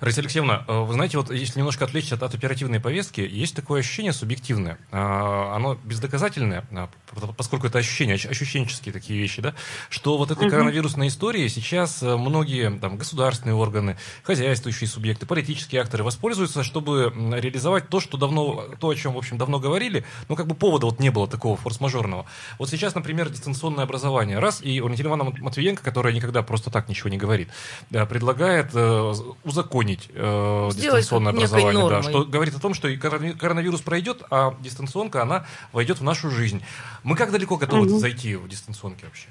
Раиса 0.00 0.20
Алексеевна, 0.20 0.64
э, 0.66 0.78
вы 0.80 0.92
знаете, 0.94 1.18
вот 1.18 1.30
если 1.30 1.58
немножко 1.58 1.84
отвлечься 1.84 2.14
от, 2.14 2.22
от 2.22 2.34
оперативной 2.34 2.80
повестки, 2.80 3.20
есть 3.20 3.54
такое 3.54 3.80
ощущение 3.80 4.12
субъективное, 4.12 4.78
а, 4.90 5.54
оно 5.56 5.74
бездоказательное, 5.84 6.64
а, 6.72 6.88
поскольку 7.36 7.66
это 7.66 7.78
ощущения, 7.78 8.14
ощущенческие 8.14 8.92
такие 8.92 9.18
вещи, 9.18 9.42
да, 9.42 9.54
что 9.88 10.18
вот 10.18 10.30
этой 10.30 10.48
коронавирусной 10.50 11.08
истории 11.08 11.48
сейчас 11.48 12.02
э, 12.02 12.16
многие 12.16 12.78
там, 12.78 12.96
государственные 12.96 13.54
органы, 13.54 13.96
хозяйствующие 14.22 14.88
субъекты, 14.88 15.26
политические 15.26 15.80
акторы 15.80 16.04
воспользуются, 16.04 16.62
чтобы 16.62 17.12
реализовать 17.36 17.88
то, 17.88 18.00
что 18.00 18.16
давно, 18.16 18.64
то, 18.80 18.88
о 18.88 18.94
чем, 18.94 19.14
в 19.14 19.18
общем, 19.18 19.38
давно 19.38 19.58
говорили, 19.58 20.04
но 20.28 20.36
как 20.36 20.46
бы 20.46 20.54
повода 20.54 20.86
вот 20.86 21.00
не 21.00 21.10
было 21.10 21.28
такого 21.28 21.56
форс-мажорного. 21.56 22.26
Вот 22.58 22.68
сейчас, 22.68 22.94
например, 22.94 23.30
дистанционное 23.30 23.84
образование, 23.84 24.38
раз, 24.38 24.60
и 24.62 24.80
Валентина 24.80 25.08
Ивановна 25.08 25.34
Матвиенко, 25.38 25.82
которая 25.82 26.12
никогда 26.12 26.42
просто 26.42 26.70
так 26.70 26.88
ничего 26.88 27.10
не 27.10 27.16
говорит, 27.16 27.48
предлагает 27.90 28.70
э, 28.74 29.14
узаконить 29.54 30.10
э, 30.12 30.70
дистанционное 30.74 31.32
образование, 31.32 31.88
да, 31.88 32.02
что 32.02 32.24
говорит 32.24 32.54
о 32.56 32.60
том, 32.60 32.74
что 32.74 32.88
и 32.88 32.96
коронавирус 32.96 33.80
пройдет, 33.80 34.22
а 34.30 34.54
дистанционка, 34.60 35.22
она 35.22 35.46
войдет 35.72 36.00
в 36.00 36.02
нашу 36.02 36.30
жизнь. 36.30 36.62
Мы 37.04 37.16
как 37.16 37.30
далеко 37.30 37.56
готовы 37.56 37.86
угу. 37.86 37.98
зайти 37.98 38.34
в 38.34 38.48
дистанционке 38.48 39.06
вообще? 39.06 39.28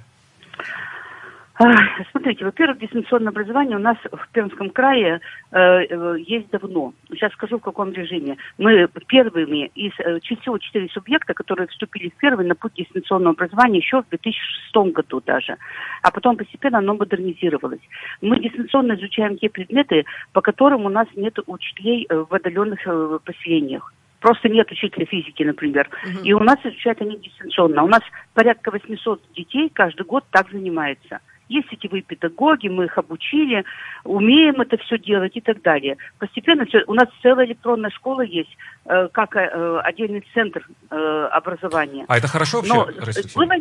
Смотрите, 2.11 2.45
во-первых, 2.45 2.79
дистанционное 2.79 3.29
образование 3.29 3.77
у 3.77 3.79
нас 3.79 3.97
в 4.11 4.27
Пермском 4.31 4.71
крае 4.71 5.21
э, 5.51 5.59
э, 5.59 6.15
есть 6.25 6.49
давно. 6.49 6.93
Сейчас 7.09 7.31
скажу, 7.33 7.59
в 7.59 7.61
каком 7.61 7.91
режиме. 7.91 8.37
Мы 8.57 8.87
первыми 9.07 9.67
из 9.75 9.91
э, 9.99 10.19
всего 10.19 10.57
четыре 10.57 10.89
субъекта, 10.89 11.35
которые 11.35 11.67
вступили 11.67 12.09
в 12.09 12.15
первый 12.15 12.47
на 12.47 12.55
путь 12.55 12.73
дистанционного 12.73 13.33
образования 13.33 13.79
еще 13.79 14.01
в 14.01 14.09
2006 14.09 14.93
году 14.93 15.21
даже. 15.23 15.57
А 16.01 16.09
потом 16.09 16.37
постепенно 16.37 16.79
оно 16.79 16.95
модернизировалось. 16.95 17.81
Мы 18.21 18.39
дистанционно 18.39 18.93
изучаем 18.93 19.37
те 19.37 19.49
предметы, 19.49 20.05
по 20.31 20.41
которым 20.41 20.85
у 20.85 20.89
нас 20.89 21.07
нет 21.15 21.37
учителей 21.45 22.07
э, 22.09 22.15
в 22.15 22.33
отдаленных 22.33 22.79
э, 22.87 23.19
поселениях. 23.23 23.93
Просто 24.21 24.47
нет 24.49 24.71
учителя 24.71 25.05
физики, 25.05 25.43
например. 25.43 25.89
Угу. 26.03 26.23
И 26.23 26.33
у 26.33 26.39
нас 26.39 26.57
изучают 26.63 27.01
они 27.01 27.17
дистанционно. 27.17 27.83
У 27.83 27.87
нас 27.87 28.01
порядка 28.33 28.71
800 28.71 29.21
детей 29.35 29.69
каждый 29.69 30.05
год 30.05 30.23
так 30.31 30.49
занимается. 30.49 31.19
Есть 31.53 31.69
сетевые 31.69 32.01
педагоги, 32.01 32.67
мы 32.67 32.85
их 32.85 32.97
обучили, 32.97 33.63
умеем 34.03 34.59
это 34.61 34.77
все 34.77 34.97
делать 34.97 35.35
и 35.35 35.41
так 35.41 35.61
далее. 35.61 35.97
Постепенно 36.19 36.65
все. 36.65 36.83
У 36.87 36.93
нас 36.93 37.07
целая 37.21 37.45
электронная 37.45 37.91
школа 37.91 38.21
есть, 38.21 38.57
э, 38.85 39.07
как 39.11 39.35
э, 39.35 39.79
отдельный 39.83 40.25
центр 40.33 40.67
э, 40.89 41.27
образования. 41.31 42.05
А 42.07 42.17
это 42.17 42.27
хорошо 42.27 42.57
вообще? 42.57 42.73
Но, 42.73 43.45
было, 43.45 43.55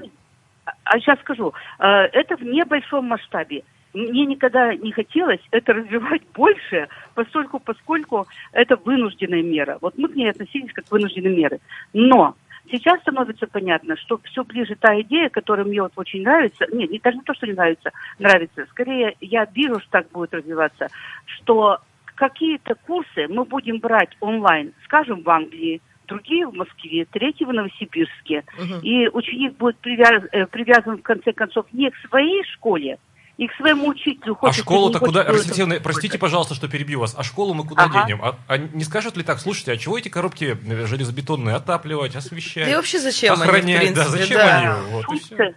а 0.85 0.99
сейчас 0.99 1.19
скажу, 1.21 1.53
э, 1.79 1.85
это 1.85 2.37
в 2.37 2.43
небольшом 2.43 3.07
масштабе. 3.07 3.63
Мне 3.95 4.25
никогда 4.25 4.75
не 4.75 4.91
хотелось 4.93 5.41
это 5.51 5.75
развивать 5.75 6.23
больше, 6.35 6.89
поскольку, 7.15 7.59
поскольку 7.59 8.27
это 8.53 8.77
вынужденная 8.77 9.43
мера. 9.43 9.79
Вот 9.81 9.99
мы 9.99 10.09
к 10.09 10.15
ней 10.15 10.31
относились 10.31 10.73
как 10.73 10.87
к 10.87 10.93
вынужденной 10.93 11.37
меры. 11.37 11.61
Но 11.93 12.35
Сейчас 12.73 13.03
становится 13.03 13.47
понятно, 13.47 13.97
что 13.99 14.19
все 14.25 14.45
ближе 14.45 14.77
та 14.77 14.99
идея, 15.03 15.29
которая 15.29 15.67
мне 15.67 15.83
вот 15.83 15.93
очень 15.97 16.23
нравится, 16.23 16.65
нет, 16.73 16.91
не 16.91 16.99
даже 16.99 17.19
не 17.19 17.23
то, 17.23 17.35
что 17.35 17.47
не 17.47 17.53
нравится, 17.53 17.91
нравится, 18.19 18.65
скорее 18.71 19.15
я 19.21 19.45
вижу, 19.45 19.79
что 19.81 19.91
так 19.91 20.11
будет 20.11 20.33
развиваться, 20.33 20.89
что 21.27 21.81
какие-то 22.15 22.75
курсы 22.87 23.29
мы 23.29 23.45
будем 23.45 23.79
брать 23.79 24.17
онлайн, 24.21 24.73
скажем, 24.85 25.23
в 25.23 25.29
Англии, 25.29 25.83
другие 26.09 26.47
в 26.47 26.55
Москве, 26.55 27.05
третьи 27.05 27.45
в 27.45 27.53
Новосибирске. 27.53 28.45
Угу. 28.57 28.81
И 28.83 29.09
ученик 29.09 29.59
будет 29.59 29.77
привяз, 29.77 30.25
э, 30.33 30.47
привязан, 30.47 30.97
в 30.97 31.03
конце 31.03 31.35
концов, 31.35 31.67
не 31.73 31.91
к 31.91 31.97
своей 32.09 32.43
школе, 32.55 32.99
и 33.43 33.49
к 33.49 33.55
своему 33.55 33.89
учителю. 33.89 34.37
Хочет, 34.37 34.61
а 34.61 34.63
школу-то 34.63 35.01
куда? 35.01 35.25
Расстеевна, 35.25 35.77
простите, 35.83 36.17
пожалуйста, 36.17 36.55
что 36.55 36.69
перебью 36.69 37.01
вас. 37.01 37.17
А 37.19 37.25
школу 37.25 37.55
мы 37.55 37.65
куда 37.65 37.85
ага. 37.85 38.07
денем? 38.07 38.21
А, 38.23 38.37
а 38.47 38.57
не 38.57 38.85
скажут 38.85 39.17
ли 39.17 39.25
так, 39.25 39.41
слушайте, 39.41 39.73
а 39.73 39.77
чего 39.77 39.99
эти 39.99 40.09
коробки 40.09 40.57
э, 40.65 40.87
железобетонные 40.87 41.57
отапливать, 41.57 42.15
освещать? 42.15 42.67
Да 42.67 42.71
и 42.71 42.77
вообще 42.77 43.01
зачем 43.01 43.33
охранять, 43.35 43.65
они, 43.65 43.75
в 43.75 43.79
принципе, 43.79 44.05
да, 44.05 44.09
зачем 44.09 44.39
да. 44.39 44.59
они? 44.59 45.55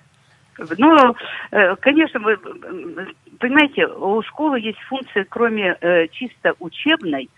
Вот, 0.58 0.78
ну, 0.80 1.15
э, 1.52 1.76
конечно, 1.76 2.19
вы 2.21 2.38
понимаете, 3.39 3.86
у 3.86 4.24
школы 4.24 4.60
есть 4.60 4.80
функции, 4.89 5.24
кроме 5.30 5.78
э, 5.80 6.08
чисто 6.08 6.56
учебной, 6.60 7.30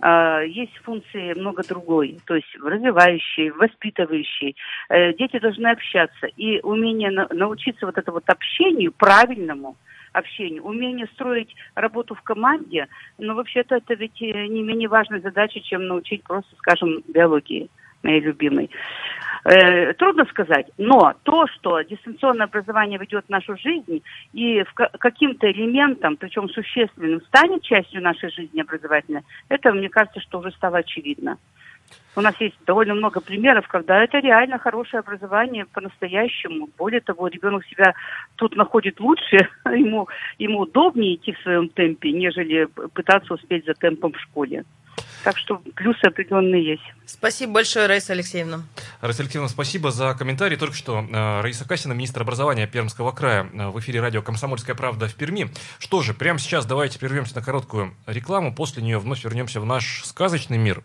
есть 0.00 0.76
функции 0.84 1.36
много 1.36 1.64
другой, 1.64 2.20
то 2.24 2.36
есть 2.36 2.46
развивающие, 2.62 3.52
воспитывающие. 3.52 4.54
Дети 4.88 5.40
должны 5.40 5.66
общаться. 5.66 6.28
И 6.36 6.60
умение 6.60 7.10
научиться 7.10 7.84
вот 7.84 7.98
это 7.98 8.12
вот 8.12 8.22
общению 8.28 8.92
правильному– 8.92 9.76
общению, 10.12 10.64
умение 10.64 11.06
строить 11.14 11.54
работу 11.74 12.14
в 12.14 12.22
команде, 12.22 12.88
но 13.18 13.34
вообще-то 13.34 13.76
это 13.76 13.94
ведь 13.94 14.20
э, 14.22 14.46
не 14.46 14.62
менее 14.62 14.88
важная 14.88 15.20
задача, 15.20 15.60
чем 15.60 15.86
научить 15.86 16.22
просто, 16.24 16.54
скажем, 16.56 17.02
биологии 17.08 17.68
моей 18.02 18.20
любимой. 18.20 18.70
Э, 19.44 19.92
трудно 19.94 20.24
сказать, 20.26 20.66
но 20.78 21.14
то, 21.22 21.46
что 21.46 21.80
дистанционное 21.82 22.46
образование 22.46 22.98
ведет 22.98 23.24
в 23.26 23.30
нашу 23.30 23.56
жизнь 23.56 24.02
и 24.32 24.62
в 24.62 24.74
каким-то 24.74 25.50
элементом, 25.50 26.16
причем 26.16 26.48
существенным, 26.48 27.22
станет 27.22 27.62
частью 27.62 28.02
нашей 28.02 28.30
жизни 28.30 28.60
образовательной, 28.60 29.22
это, 29.48 29.72
мне 29.72 29.88
кажется, 29.88 30.20
что 30.20 30.40
уже 30.40 30.50
стало 30.52 30.78
очевидно. 30.78 31.38
У 32.16 32.20
нас 32.20 32.34
есть 32.40 32.56
довольно 32.66 32.94
много 32.94 33.20
примеров, 33.20 33.68
когда 33.68 34.02
это 34.02 34.18
реально 34.18 34.58
хорошее 34.58 35.00
образование 35.00 35.66
по-настоящему. 35.66 36.68
Более 36.76 37.00
того, 37.00 37.28
ребенок 37.28 37.64
себя 37.66 37.94
тут 38.34 38.56
находит 38.56 38.98
лучше, 38.98 39.48
ему, 39.66 40.08
ему 40.38 40.60
удобнее 40.60 41.14
идти 41.14 41.32
в 41.32 41.38
своем 41.42 41.68
темпе, 41.68 42.10
нежели 42.10 42.64
пытаться 42.64 43.34
успеть 43.34 43.66
за 43.66 43.74
темпом 43.74 44.12
в 44.12 44.20
школе. 44.20 44.64
Так 45.24 45.36
что 45.36 45.56
плюсы 45.74 46.00
определенные 46.04 46.64
есть. 46.64 46.82
Спасибо 47.06 47.54
большое, 47.54 47.86
Раиса 47.86 48.12
Алексеевна. 48.12 48.62
Раиса 49.00 49.22
Алексеевна, 49.22 49.48
спасибо 49.48 49.90
за 49.90 50.14
комментарий. 50.14 50.56
Только 50.56 50.74
что 50.74 51.00
э, 51.00 51.40
Раиса 51.40 51.66
Касина, 51.66 51.92
министр 51.92 52.22
образования 52.22 52.66
Пермского 52.66 53.10
края, 53.10 53.48
э, 53.52 53.68
в 53.68 53.78
эфире 53.80 54.00
радио 54.00 54.22
«Комсомольская 54.22 54.76
правда» 54.76 55.08
в 55.08 55.14
Перми. 55.14 55.50
Что 55.78 56.02
же, 56.02 56.14
прямо 56.14 56.38
сейчас 56.38 56.66
давайте 56.66 56.98
прервемся 56.98 57.34
на 57.34 57.42
короткую 57.42 57.94
рекламу. 58.06 58.54
После 58.54 58.82
нее 58.82 58.98
вновь 58.98 59.24
вернемся 59.24 59.60
в 59.60 59.66
наш 59.66 60.02
сказочный 60.04 60.58
мир. 60.58 60.82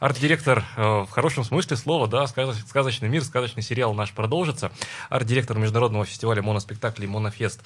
Э, 0.00 0.04
арт-директор 0.04 0.64
в 0.76 1.08
хорошем 1.10 1.44
смысле 1.44 1.76
слова, 1.76 2.06
да, 2.08 2.26
сказочный 2.26 3.08
мир, 3.08 3.22
сказочный 3.24 3.62
сериал 3.62 3.94
наш 3.94 4.12
продолжится. 4.12 4.70
Арт-директор 5.10 5.58
международного 5.58 6.04
фестиваля 6.04 6.42
моноспектаклей 6.42 7.06
«Монофест» 7.06 7.60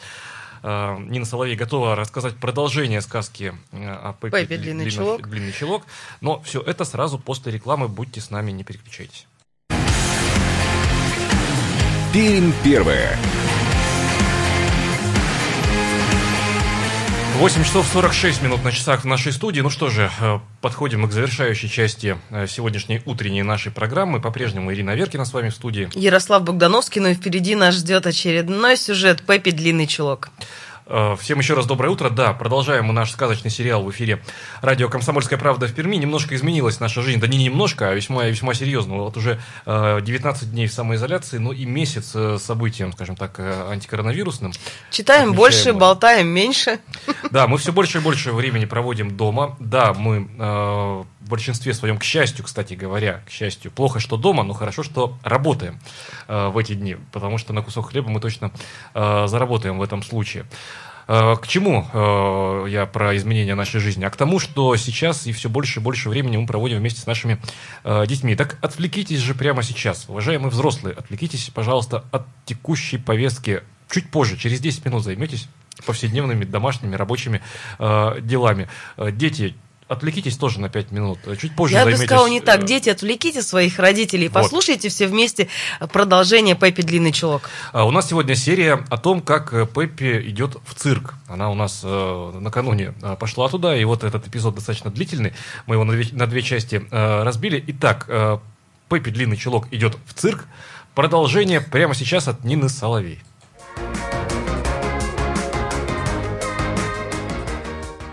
Э, 0.63 0.97
Нина 0.99 1.25
Соловей 1.25 1.57
готова 1.57 1.95
рассказать 1.95 2.37
продолжение 2.37 3.01
сказки 3.01 3.55
э, 3.73 3.91
о 3.91 4.13
Пеппе, 4.15 4.41
Пеппи 4.41 4.57
длинный, 4.57 4.85
длинный, 4.85 4.91
чулок. 4.91 5.29
длинный 5.29 5.53
чулок. 5.53 5.83
Но 6.21 6.41
все 6.41 6.61
это 6.61 6.85
сразу 6.85 7.19
после 7.19 7.53
рекламы. 7.53 7.89
Будьте 7.89 8.21
с 8.21 8.31
нами, 8.31 8.51
не 8.51 8.65
переключайтесь. 8.65 9.27
Пермь 12.13 12.53
первое. 12.65 13.19
8 17.39 17.63
часов 17.63 17.87
46 17.87 18.43
минут 18.43 18.65
на 18.65 18.73
часах 18.73 19.03
в 19.03 19.05
нашей 19.05 19.33
студии. 19.33 19.61
Ну 19.61 19.71
что 19.71 19.91
же, 19.91 20.11
э, 20.21 20.41
подходим 20.61 21.07
к 21.09 21.13
завершающей 21.13 21.69
части 21.69 22.19
сегодняшней 22.49 23.01
утренней 23.07 23.45
нашей 23.45 23.71
программы. 23.71 24.21
По-прежнему 24.21 24.73
Ирина 24.73 24.97
Веркина 24.97 25.25
с 25.25 25.33
вами 25.33 25.51
в 25.51 25.55
студии. 25.55 25.89
Ярослав 25.95 26.43
Богдановский, 26.43 27.01
ну 27.01 27.11
и 27.11 27.15
впереди 27.15 27.55
нас 27.55 27.77
ждет 27.77 28.09
очередной 28.09 28.77
сюжет 28.77 29.23
«Пеппи. 29.25 29.53
Длинный 29.53 29.87
чулок». 29.87 30.31
Э, 30.89 31.17
всем 31.21 31.39
еще 31.39 31.55
раз 31.55 31.67
доброе 31.67 31.91
утро. 31.91 32.09
Да, 32.09 32.33
продолжаем 32.33 32.87
мы 32.87 32.95
наш 32.95 33.11
сказочный 33.11 33.51
сериал 33.51 33.83
в 33.83 33.91
эфире 33.91 34.23
радио 34.63 34.89
«Комсомольская 34.89 35.39
правда» 35.39 35.67
в 35.67 35.75
Перми. 35.75 35.97
Немножко 35.97 36.35
изменилась 36.35 36.81
наша 36.81 37.03
жизнь. 37.03 37.21
Да 37.21 37.27
не 37.27 37.37
немножко, 37.37 37.91
а 37.91 37.95
весьма, 37.95 38.25
весьма 38.25 38.55
серьезно. 38.55 38.95
Вот 38.97 39.17
уже 39.17 39.39
19 39.67 40.43
э, 40.43 40.47
дней 40.47 40.67
в 40.67 40.73
самоизоляции, 40.73 41.39
ну 41.39 41.53
и 41.53 41.67
месяц 41.67 42.13
э, 42.15 42.39
событиям, 42.41 42.93
скажем 42.93 43.17
так, 43.17 43.39
антикоронавирусным. 43.39 44.53
Читаем 44.91 45.35
больше, 45.35 45.75
болтаем 45.75 46.29
меньше. 46.29 46.81
Да, 47.31 47.47
мы 47.47 47.59
все 47.59 47.73
больше 47.73 47.99
и 47.99 48.01
больше 48.01 48.33
времени 48.33 48.65
проводим 48.65 49.17
дома. 49.17 49.57
Да, 49.61 49.93
мы 49.93 51.05
в 51.29 51.31
большинстве 51.31 51.75
своем, 51.75 51.99
к 51.99 52.05
счастью, 52.05 52.45
кстати 52.45 52.73
говоря, 52.73 53.21
к 53.27 53.31
счастью, 53.31 53.71
плохо, 53.71 54.01
что 54.01 54.17
дома, 54.17 54.43
но 54.43 54.55
хорошо, 54.55 54.83
что 54.83 55.19
работаем 55.23 55.79
в 56.27 56.57
эти 56.57 56.75
дни, 56.75 56.97
потому 57.13 57.37
что 57.37 57.53
на 57.53 57.61
кусок 57.63 57.91
хлеба 57.91 58.09
мы 58.09 58.21
точно 58.21 58.51
заработаем 58.95 59.79
в 59.79 59.83
этом 59.83 60.03
случае. 60.03 60.47
Э, 61.09 61.37
к 61.41 61.49
чему 61.49 61.87
э, 61.91 62.67
я 62.69 62.85
про 62.85 63.17
изменения 63.17 63.55
нашей 63.55 63.81
жизни? 63.81 64.05
А 64.05 64.11
к 64.11 64.17
тому, 64.17 64.39
что 64.39 64.77
сейчас 64.77 65.27
и 65.27 65.33
все 65.33 65.49
больше 65.49 65.81
и 65.81 65.83
больше 65.83 66.11
времени 66.11 66.37
мы 66.37 66.47
проводим 66.47 66.79
вместе 66.79 67.01
с 67.01 67.07
нашими 67.07 67.41
э, 67.83 68.07
детьми. 68.07 68.37
Так 68.37 68.59
отвлекитесь 68.61 69.19
же 69.19 69.35
прямо 69.35 69.63
сейчас, 69.63 70.05
уважаемые 70.09 70.51
взрослые, 70.51 70.95
отвлекитесь, 70.95 71.51
пожалуйста, 71.53 72.05
от 72.13 72.27
текущей 72.45 72.99
повестки. 72.99 73.63
Чуть 73.91 74.11
позже, 74.11 74.37
через 74.37 74.61
10 74.61 74.85
минут 74.85 75.03
займетесь 75.03 75.49
повседневными 75.87 76.45
домашними 76.45 76.95
рабочими 76.95 77.41
делами. 77.79 78.69
Дети, 78.99 79.55
отвлекитесь 79.89 80.37
тоже 80.37 80.61
на 80.61 80.69
5 80.69 80.93
минут. 80.93 81.19
Чуть 81.41 81.55
позже 81.57 81.75
Я 81.75 81.81
бы 81.81 81.91
займетесь, 81.91 82.07
сказала 82.07 82.29
не 82.29 82.41
так. 82.41 82.63
э, 82.63 82.67
Дети, 82.67 82.91
отвлеките 82.91 83.43
своих 83.43 83.79
родителей, 83.79 84.29
Вот. 84.29 84.43
послушайте 84.43 84.89
все 84.91 85.07
вместе 85.07 85.49
продолжение 85.93 86.55
Пеппи 86.55 86.83
Длинный 86.83 87.13
Чулок. 87.13 87.49
А 87.73 87.85
У 87.87 87.91
нас 87.91 88.09
сегодня 88.09 88.35
серия 88.35 88.85
о 88.91 88.99
том, 88.99 89.21
как 89.21 89.53
э, 89.55 89.67
Пеппи 89.67 90.21
идет 90.29 90.57
в 90.67 90.75
цирк. 90.75 91.15
Она 91.27 91.51
у 91.51 91.55
нас 91.55 91.81
э, 91.83 92.31
накануне 92.41 92.95
э, 93.03 93.17
пошла 93.19 93.49
туда, 93.49 93.77
и 93.77 93.85
вот 93.85 94.05
этот 94.05 94.27
эпизод 94.29 94.55
достаточно 94.55 94.91
длительный. 94.91 95.33
Мы 95.67 95.75
его 95.77 95.85
на 95.85 95.93
две, 95.95 96.07
на 96.13 96.27
две 96.27 96.43
части 96.43 96.87
э, 96.91 97.23
разбили. 97.23 97.63
Итак, 97.69 98.05
э, 98.09 98.39
Пеппи 98.89 99.11
Длинный 99.11 99.37
Чулок 99.37 99.67
идет 99.73 99.97
в 100.07 100.15
цирк. 100.15 100.47
Продолжение 100.95 101.61
прямо 101.61 101.95
сейчас 101.95 102.29
от 102.29 102.45
Нины 102.45 102.69
Соловей. 102.69 103.23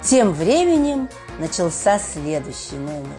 Тем 0.04 0.34
временем 0.34 1.10
начался 1.40 2.00
следующий 2.00 2.78
номер. 2.78 3.18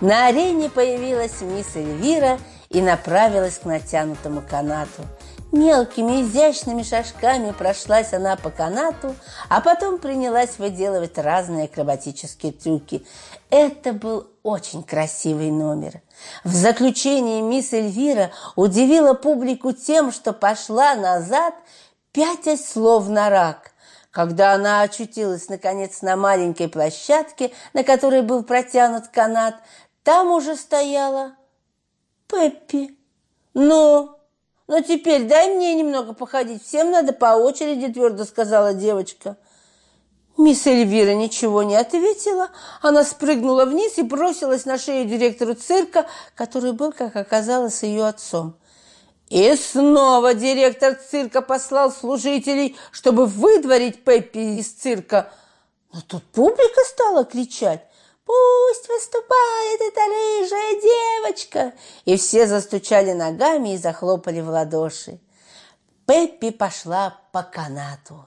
На 0.00 0.26
арене 0.26 0.70
появилась 0.70 1.40
мисс 1.40 1.74
Эльвира 1.74 2.38
и 2.68 2.80
направилась 2.80 3.58
к 3.58 3.64
натянутому 3.64 4.42
канату. 4.42 5.02
Мелкими 5.50 6.22
изящными 6.22 6.82
шажками 6.82 7.52
прошлась 7.52 8.12
она 8.12 8.36
по 8.36 8.50
канату, 8.50 9.14
а 9.48 9.62
потом 9.62 9.98
принялась 9.98 10.58
выделывать 10.58 11.16
разные 11.16 11.64
акробатические 11.64 12.52
трюки. 12.52 13.06
Это 13.48 13.94
был 13.94 14.26
очень 14.42 14.82
красивый 14.82 15.50
номер. 15.50 16.02
В 16.44 16.52
заключение 16.52 17.40
мисс 17.40 17.72
Эльвира 17.72 18.30
удивила 18.56 19.14
публику 19.14 19.72
тем, 19.72 20.12
что 20.12 20.34
пошла 20.34 20.94
назад, 20.94 21.54
пятясь 22.12 22.68
словно 22.68 23.30
рак. 23.30 23.67
Когда 24.18 24.54
она 24.54 24.80
очутилась, 24.80 25.48
наконец, 25.48 26.02
на 26.02 26.16
маленькой 26.16 26.68
площадке, 26.68 27.52
на 27.72 27.84
которой 27.84 28.22
был 28.22 28.42
протянут 28.42 29.06
канат, 29.06 29.54
там 30.02 30.32
уже 30.32 30.56
стояла 30.56 31.36
Пеппи. 32.26 32.98
«Ну, 33.54 34.10
ну 34.66 34.82
теперь 34.82 35.28
дай 35.28 35.54
мне 35.54 35.76
немного 35.76 36.14
походить, 36.14 36.64
всем 36.64 36.90
надо 36.90 37.12
по 37.12 37.36
очереди», 37.36 37.92
твердо 37.92 38.24
сказала 38.24 38.74
девочка. 38.74 39.36
Мисс 40.36 40.66
Эльвира 40.66 41.14
ничего 41.14 41.62
не 41.62 41.76
ответила. 41.76 42.48
Она 42.82 43.04
спрыгнула 43.04 43.66
вниз 43.66 43.98
и 43.98 44.02
бросилась 44.02 44.64
на 44.64 44.78
шею 44.78 45.06
директору 45.08 45.54
цирка, 45.54 46.06
который 46.34 46.72
был, 46.72 46.90
как 46.90 47.14
оказалось, 47.14 47.84
ее 47.84 48.04
отцом. 48.04 48.56
И 49.28 49.54
снова 49.56 50.32
директор 50.34 50.94
цирка 50.94 51.42
послал 51.42 51.92
служителей, 51.92 52.76
чтобы 52.92 53.26
выдворить 53.26 54.02
Пеппи 54.02 54.58
из 54.58 54.72
цирка. 54.72 55.30
Но 55.92 56.00
тут 56.00 56.24
публика 56.24 56.80
стала 56.86 57.24
кричать 57.24 57.84
«Пусть 58.24 58.88
выступает 58.88 59.80
эта 59.80 60.00
рыжая 60.00 60.80
девочка!» 60.80 61.72
И 62.04 62.16
все 62.16 62.46
застучали 62.46 63.12
ногами 63.12 63.74
и 63.74 63.78
захлопали 63.78 64.40
в 64.40 64.48
ладоши. 64.48 65.18
Пеппи 66.06 66.50
пошла 66.50 67.18
по 67.32 67.42
канату. 67.42 68.26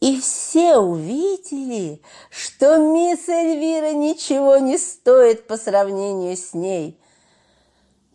И 0.00 0.20
все 0.20 0.78
увидели, 0.78 2.02
что 2.28 2.76
мисс 2.76 3.28
Эльвира 3.28 3.92
ничего 3.92 4.56
не 4.56 4.76
стоит 4.78 5.46
по 5.46 5.56
сравнению 5.56 6.36
с 6.36 6.54
ней. 6.54 7.00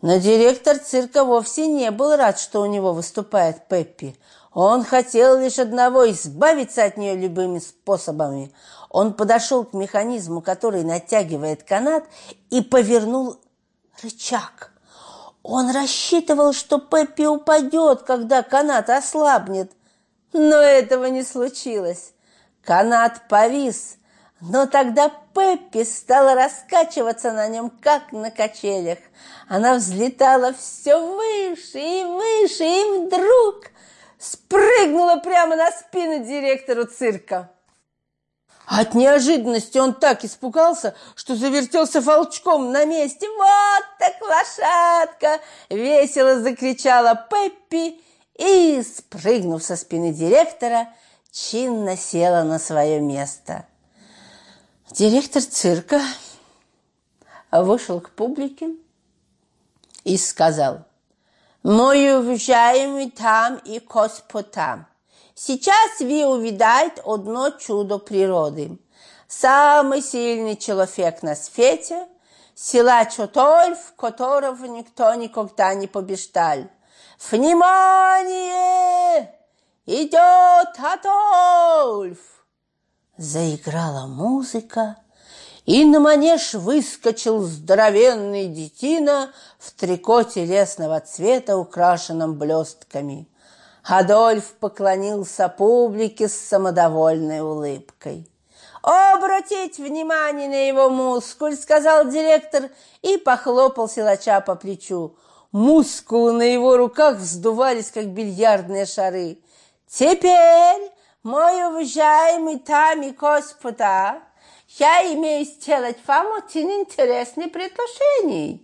Но 0.00 0.18
директор 0.18 0.78
цирка 0.78 1.24
вовсе 1.24 1.66
не 1.66 1.90
был 1.90 2.14
рад, 2.16 2.38
что 2.38 2.62
у 2.62 2.66
него 2.66 2.92
выступает 2.92 3.66
Пеппи. 3.66 4.16
Он 4.52 4.84
хотел 4.84 5.38
лишь 5.38 5.58
одного– 5.58 6.08
избавиться 6.10 6.84
от 6.84 6.96
нее 6.96 7.16
любыми 7.16 7.58
способами. 7.58 8.52
Он 8.90 9.12
подошел 9.12 9.64
к 9.64 9.74
механизму, 9.74 10.40
который 10.40 10.84
натягивает 10.84 11.64
канат, 11.64 12.04
и 12.50 12.62
повернул 12.62 13.36
рычаг. 14.02 14.72
Он 15.42 15.70
рассчитывал, 15.70 16.52
что 16.52 16.78
Пеппи 16.78 17.26
упадет, 17.26 18.02
когда 18.02 18.42
канат 18.42 18.90
ослабнет. 18.90 19.72
Но 20.32 20.56
этого 20.56 21.06
не 21.06 21.24
случилось. 21.24 22.12
Канат 22.62 23.28
повис, 23.28 23.97
но 24.40 24.66
тогда 24.66 25.10
Пеппи 25.34 25.84
стала 25.84 26.34
раскачиваться 26.34 27.32
на 27.32 27.48
нем, 27.48 27.70
как 27.70 28.12
на 28.12 28.30
качелях. 28.30 28.98
Она 29.48 29.74
взлетала 29.74 30.52
все 30.52 30.96
выше 30.96 31.78
и 31.78 32.04
выше, 32.04 32.64
и 32.64 33.06
вдруг 33.06 33.70
спрыгнула 34.18 35.16
прямо 35.16 35.56
на 35.56 35.70
спину 35.70 36.24
директору 36.24 36.86
цирка. 36.86 37.50
От 38.66 38.94
неожиданности 38.94 39.78
он 39.78 39.94
так 39.94 40.24
испугался, 40.24 40.94
что 41.16 41.34
завертелся 41.34 42.00
волчком 42.00 42.70
на 42.70 42.84
месте. 42.84 43.26
«Вот 43.26 43.84
так 43.98 44.20
лошадка!»– 44.20 45.40
весело 45.70 46.40
закричала 46.40 47.14
Пеппи 47.30 48.00
и, 48.34 48.82
спрыгнув 48.82 49.62
со 49.62 49.74
спины 49.74 50.12
директора, 50.12 50.88
чинно 51.32 51.96
села 51.96 52.42
на 52.42 52.58
свое 52.58 53.00
место. 53.00 53.64
Директор 54.90 55.42
цирка 55.42 56.00
вышел 57.52 58.00
к 58.00 58.08
публике 58.10 58.70
и 60.04 60.16
сказал, 60.16 60.86
«Мой 61.62 62.18
уважаемый 62.18 63.10
там 63.10 63.56
и 63.66 63.80
господа, 63.80 64.86
сейчас 65.34 66.00
вы 66.00 66.24
увидаете 66.24 67.02
одно 67.04 67.50
чудо 67.50 67.98
природы. 67.98 68.78
Самый 69.26 70.00
сильный 70.00 70.56
человек 70.56 71.22
на 71.22 71.36
свете– 71.36 72.08
силач 72.54 73.18
Отольф, 73.18 73.92
которого 73.94 74.64
никто 74.64 75.12
никогда 75.14 75.74
не 75.74 75.86
побеждал. 75.86 76.60
Внимание! 77.30 78.54
Идет 79.84 80.78
Адольф! 80.78 82.37
Заиграла 83.18 84.06
музыка, 84.06 84.96
и 85.66 85.84
на 85.84 85.98
манеж 85.98 86.54
выскочил 86.54 87.42
здоровенный 87.42 88.46
детина 88.46 89.32
в 89.58 89.72
трико 89.72 90.22
телесного 90.22 91.00
цвета, 91.00 91.56
украшенном 91.56 92.38
блестками. 92.38 93.28
Адольф 93.82 94.52
поклонился 94.60 95.48
публике 95.48 96.28
с 96.28 96.34
самодовольной 96.34 97.40
улыбкой. 97.40 98.30
«Обратить 98.82 99.78
внимание 99.78 100.48
на 100.48 100.68
его 100.68 100.88
мускуль»,— 100.88 101.56
сказал 101.60 102.08
директор 102.08 102.70
и 103.02 103.16
похлопал 103.16 103.88
силача 103.88 104.40
по 104.40 104.54
плечу. 104.54 105.16
Мускулы 105.50 106.34
на 106.34 106.42
его 106.42 106.76
руках 106.76 107.16
вздувались, 107.16 107.90
как 107.90 108.06
бильярдные 108.06 108.86
шары. 108.86 109.38
«Теперь, 109.88 110.92
мой 111.22 111.64
уважаемый 111.66 112.58
там 112.58 113.02
и 113.02 113.10
господа, 113.10 114.20
я 114.78 115.12
имею 115.14 115.44
сделать 115.44 115.98
вам 116.06 116.26
очень 116.38 116.70
интересное 116.70 117.48
предложение. 117.48 118.60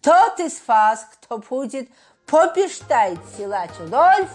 Тот 0.00 0.38
из 0.40 0.62
вас, 0.66 1.06
кто 1.12 1.38
будет 1.38 1.90
побеждать 2.26 3.18
силач 3.36 3.70
Адольф, 3.80 4.30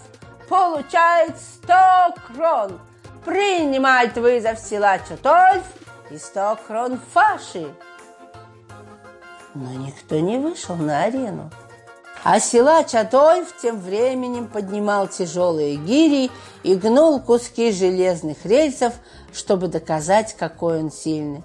получает 0.49 1.35
сто 1.39 2.13
крон. 2.27 2.79
Принимает 3.23 4.15
вызов 4.17 4.59
силач 4.59 5.09
Адольф 5.09 5.65
и 6.11 6.17
сто 6.17 6.57
крон 6.67 6.99
фаши. 7.13 7.73
Но 9.53 9.71
никто 9.71 10.19
не 10.19 10.37
вышел 10.37 10.75
на 10.75 11.03
арену. 11.03 11.49
А 12.27 12.39
силач 12.39 12.95
Адольф 12.95 13.55
тем 13.61 13.79
временем 13.79 14.47
поднимал 14.47 15.07
тяжелые 15.07 15.75
гири 15.75 16.31
и 16.63 16.73
гнул 16.73 17.19
куски 17.19 17.71
железных 17.71 18.43
рельсов, 18.47 18.95
чтобы 19.31 19.67
доказать, 19.67 20.35
какой 20.35 20.79
он 20.79 20.91
сильный. 20.91 21.43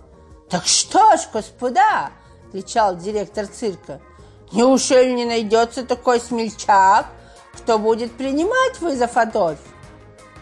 «Так 0.49 0.65
что 0.65 1.19
ж, 1.19 1.29
господа!»– 1.31 2.13
кричал 2.53 2.97
директор 2.97 3.47
цирка. 3.47 4.01
«Неужели 4.53 5.11
не 5.11 5.27
найдется 5.27 5.85
такой 5.85 6.19
смельчак, 6.19 7.05
кто 7.53 7.79
будет 7.79 8.13
принимать 8.13 8.81
вызов 8.81 9.19
Адольф?» 9.19 9.61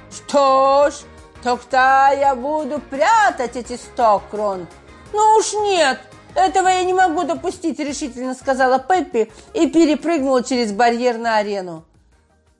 «Что 0.08 0.88
ж, 0.92 0.94
тогда 1.42 2.10
я 2.10 2.36
буду 2.36 2.78
прятать 2.78 3.56
эти 3.56 3.76
сто 3.76 4.22
крон». 4.30 4.68
«Ну 5.12 5.36
уж 5.36 5.52
нет, 5.54 5.98
этого 6.38 6.68
я 6.68 6.84
не 6.84 6.94
могу 6.94 7.24
допустить»,– 7.24 7.78
решительно 7.80 8.34
сказала 8.34 8.78
Пеппи 8.78 9.30
и 9.54 9.68
перепрыгнула 9.68 10.42
через 10.42 10.72
барьер 10.72 11.18
на 11.18 11.38
арену. 11.38 11.84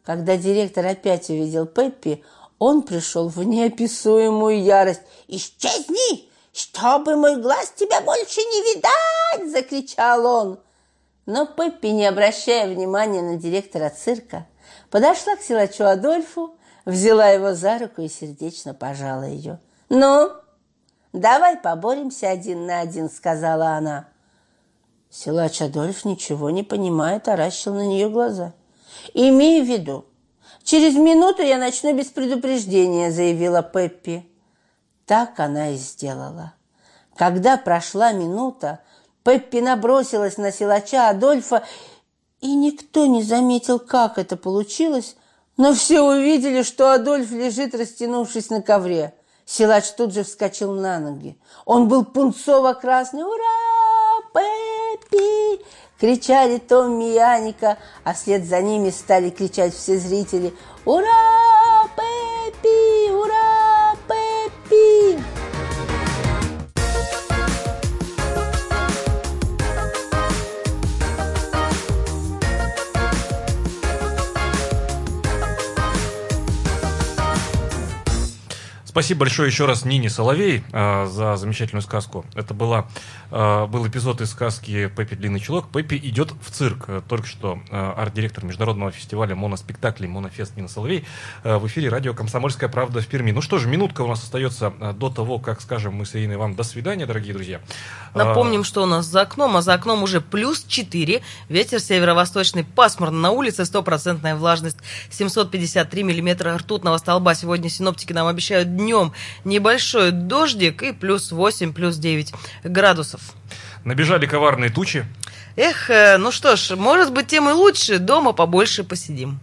Когда 0.05 0.37
директор 0.37 0.87
опять 0.87 1.29
увидел 1.31 1.67
Пеппи, 1.67 2.25
он 2.59 2.83
пришел 2.83 3.29
в 3.29 3.43
неописуемую 3.43 4.63
ярость. 4.63 5.03
«Исчезни, 5.29 6.29
чтобы 6.53 7.17
мой 7.17 7.41
глаз 7.41 7.73
тебя 7.77 8.01
больше 8.01 8.41
не 8.41 8.75
видать!»– 8.75 9.53
закричал 9.53 10.27
он. 10.27 10.61
Но 11.27 11.47
Пеппи, 11.47 11.89
не 11.89 12.07
обращая 12.07 12.75
внимания 12.75 13.21
на 13.21 13.37
директора 13.37 13.91
цирка, 13.91 14.47
подошла 14.91 15.37
к 15.37 15.43
силачу 15.43 15.85
Адольфу, 15.85 16.55
взяла 16.87 17.29
его 17.29 17.53
за 17.53 17.79
руку 17.79 18.01
и 18.01 18.09
сердечно 18.09 18.73
пожала 18.73 19.25
ее. 19.25 19.61
«Ну, 19.91 20.33
Давай 21.13 21.57
поборемся 21.57 22.29
один 22.29 22.67
на 22.67 22.81
один, 22.81 23.09
сказала 23.11 23.71
она. 23.71 24.09
Силач 25.11 25.63
Адольф 25.63 26.05
ничего 26.05 26.51
не 26.51 26.63
понимая, 26.63 27.19
таращил 27.19 27.75
на 27.75 27.87
нее 27.87 28.11
глаза. 28.11 28.53
«Имей 29.15 29.63
в 29.63 29.67
виду, 29.67 30.05
через 30.65 30.95
минуту 30.97 31.43
я 31.43 31.59
начну 31.59 31.95
без 31.95 32.07
предупреждения», 32.07 33.11
заявила 33.11 33.63
Пеппи. 33.63 34.29
Так 35.07 35.41
она 35.41 35.71
и 35.71 35.77
сделала. 35.77 36.55
Когда 37.17 37.57
прошла 37.57 38.13
минута, 38.13 38.81
Пеппи 39.25 39.59
набросилась 39.59 40.37
на 40.37 40.53
силача 40.53 41.09
Адольфа, 41.09 41.65
и 42.41 42.55
никто 42.55 43.07
не 43.07 43.23
заметил, 43.23 43.79
как 43.79 44.19
это 44.19 44.37
получилось, 44.37 45.17
но 45.57 45.75
все 45.75 46.03
увидели, 46.03 46.63
что 46.63 46.93
Адольф 46.93 47.31
лежит, 47.33 47.75
растянувшись 47.75 48.51
на 48.51 48.63
ковре. 48.63 49.15
Силач 49.49 49.93
тут 49.93 50.13
же 50.13 50.25
вскочил 50.25 50.73
на 50.75 50.99
ноги. 50.99 51.39
Он 51.65 51.89
был 51.89 52.05
пунцово-красный. 52.05 53.23
«Ура! 53.23 54.21
Пеппи!» 54.35 55.65
Кричали 55.99 56.59
Томми 56.59 57.15
и 57.15 57.17
Аника, 57.17 57.79
а 58.05 58.13
вслед 58.13 58.45
за 58.45 58.61
ними 58.61 58.91
стали 58.91 59.31
кричать 59.31 59.75
все 59.75 59.97
зрители. 59.97 60.55
«Ура! 60.85 61.48
Спасибо 78.99 79.21
большое 79.21 79.49
еще 79.49 79.65
раз 79.65 79.85
Нине 79.85 80.11
Соловей 80.11 80.65
э, 80.73 81.07
за 81.07 81.37
замечательную 81.37 81.83
сказку. 81.83 82.25
Это 82.35 82.53
была, 82.53 82.89
был 83.31 83.87
эпизод 83.87 84.21
из 84.21 84.31
сказки 84.31 84.91
«Пеппи 84.97 85.15
Длинный 85.15 85.41
чулок». 85.41 85.71
Пеппи 85.71 85.97
идет 85.97 86.33
в 86.43 86.51
цирк. 86.51 86.85
Э, 86.89 87.03
только 87.07 87.27
что 87.27 87.61
э, 87.71 87.93
арт-директор 87.97 88.45
международного 88.45 88.91
фестиваля 88.91 89.35
моноспектаклей 89.35 90.09
«Монофест» 90.09 90.57
Нина 90.57 90.69
Соловей 90.69 91.05
э, 91.45 91.57
в 91.59 91.67
эфире 91.67 91.89
радио 91.89 92.15
«Комсомольская 92.15 92.69
правда» 92.69 93.01
в 93.01 93.07
Перми. 93.07 93.33
Ну 93.33 93.43
что 93.43 93.59
же, 93.59 93.69
минутка 93.69 94.03
у 94.03 94.09
нас 94.09 94.23
остается 94.23 94.73
э, 94.81 94.93
до 94.93 95.11
того, 95.11 95.39
как 95.39 95.61
скажем 95.61 95.95
мы 95.95 96.07
с 96.07 96.15
Ириной 96.15 96.37
вам 96.37 96.55
«до 96.55 96.63
свидания», 96.63 97.07
дорогие 97.07 97.35
друзья. 97.35 97.61
Напомним, 98.15 98.65
что 98.65 98.83
у 98.83 98.87
нас 98.87 99.07
за 99.07 99.23
окном, 99.23 99.57
а 99.57 99.63
за 99.63 99.75
окном 99.75 100.03
уже 100.03 100.21
плюс 100.21 100.65
4, 100.65 101.23
ветер 101.49 101.81
северо-восточный, 101.81 102.65
пасмурно 102.65 103.19
на 103.19 103.31
улице, 103.31 103.65
стопроцентная 103.65 104.37
влажность, 104.37 104.79
753 105.11 106.03
миллиметра 106.03 106.57
ртутного 106.57 106.99
столба. 106.99 107.35
Сегодня 107.35 107.69
синоптики 107.69 108.13
нам 108.13 108.27
обещают 108.27 108.75
днем 108.75 109.13
небольшой 109.45 110.11
дождик 110.11 110.83
и 110.83 110.93
плюс 110.93 111.33
8, 111.33 111.73
плюс 111.73 111.97
9 111.97 112.33
градусов. 112.65 113.18
Набежали 113.89 114.27
коварные 114.27 114.69
тучи. 114.69 115.07
Эх, 115.57 115.89
э, 115.89 116.19
ну 116.19 116.31
что 116.31 116.57
ж, 116.57 116.77
может 116.77 117.11
быть, 117.11 117.29
тем 117.29 117.49
и 117.49 117.53
лучше, 117.53 117.99
дома 117.99 118.35
побольше 118.35 118.85
посидим. 118.85 119.41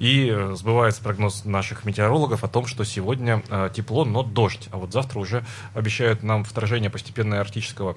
И 0.00 0.28
э, 0.28 0.54
сбывается 0.56 1.00
прогноз 1.00 1.44
наших 1.44 1.84
метеорологов 1.84 2.42
о 2.42 2.48
том, 2.48 2.66
что 2.66 2.82
сегодня 2.82 3.44
э, 3.48 3.70
тепло, 3.72 4.04
но 4.04 4.24
дождь. 4.24 4.68
А 4.72 4.76
вот 4.76 4.92
завтра 4.92 5.20
уже 5.20 5.44
обещают 5.72 6.24
нам 6.24 6.42
вторжение 6.42 6.90
постепенное 6.90 7.40
арктического 7.40 7.96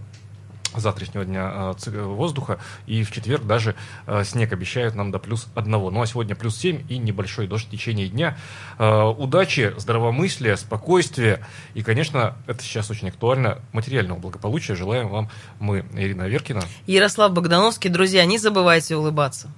завтрашнего 0.80 1.26
дня 1.26 1.52
э, 1.54 1.74
ци- 1.78 1.92
воздуха. 1.92 2.60
И 2.86 3.04
в 3.04 3.12
четверг 3.12 3.46
даже 3.46 3.76
э, 4.08 4.24
снег 4.24 4.54
обещают 4.54 4.96
нам 4.96 5.12
до 5.12 5.20
плюс 5.20 5.48
одного. 5.56 5.92
Ну 5.92 6.02
а 6.02 6.08
сегодня 6.08 6.36
плюс 6.36 6.58
7 6.58 6.84
и 6.90 6.98
небольшой 6.98 7.48
дождь 7.48 7.68
в 7.68 7.72
течение 7.72 8.08
дня. 8.08 8.38
Э, 8.80 9.04
удачи, 9.04 9.74
здравомыслия, 9.78 10.56
спокойствия. 10.56 11.46
И, 11.74 11.84
конечно, 11.84 12.36
это 12.48 12.64
сейчас 12.64 12.90
очень 12.92 13.10
актуально, 13.10 13.60
материального 13.72 14.20
благополучия. 14.20 14.76
Желаем 14.76 15.10
вам 15.10 15.30
мы, 15.60 15.86
Ирина 15.94 16.24
Веркина. 16.24 16.62
Ярослав 16.88 17.32
Богдановский, 17.34 17.90
друзья, 17.90 18.26
не 18.26 18.38
забывайте 18.38 18.96
улыбаться. 18.96 19.50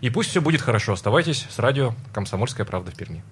И 0.00 0.10
пусть 0.10 0.30
все 0.30 0.40
будет 0.40 0.60
хорошо. 0.60 0.92
Оставайтесь 0.92 1.46
с 1.50 1.58
радио 1.58 1.94
«Комсомольская 2.12 2.64
правда» 2.66 2.90
в 2.90 2.94
Перми. 2.94 3.22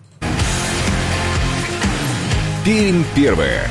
Пермь 2.64 3.04
первая. 3.14 3.70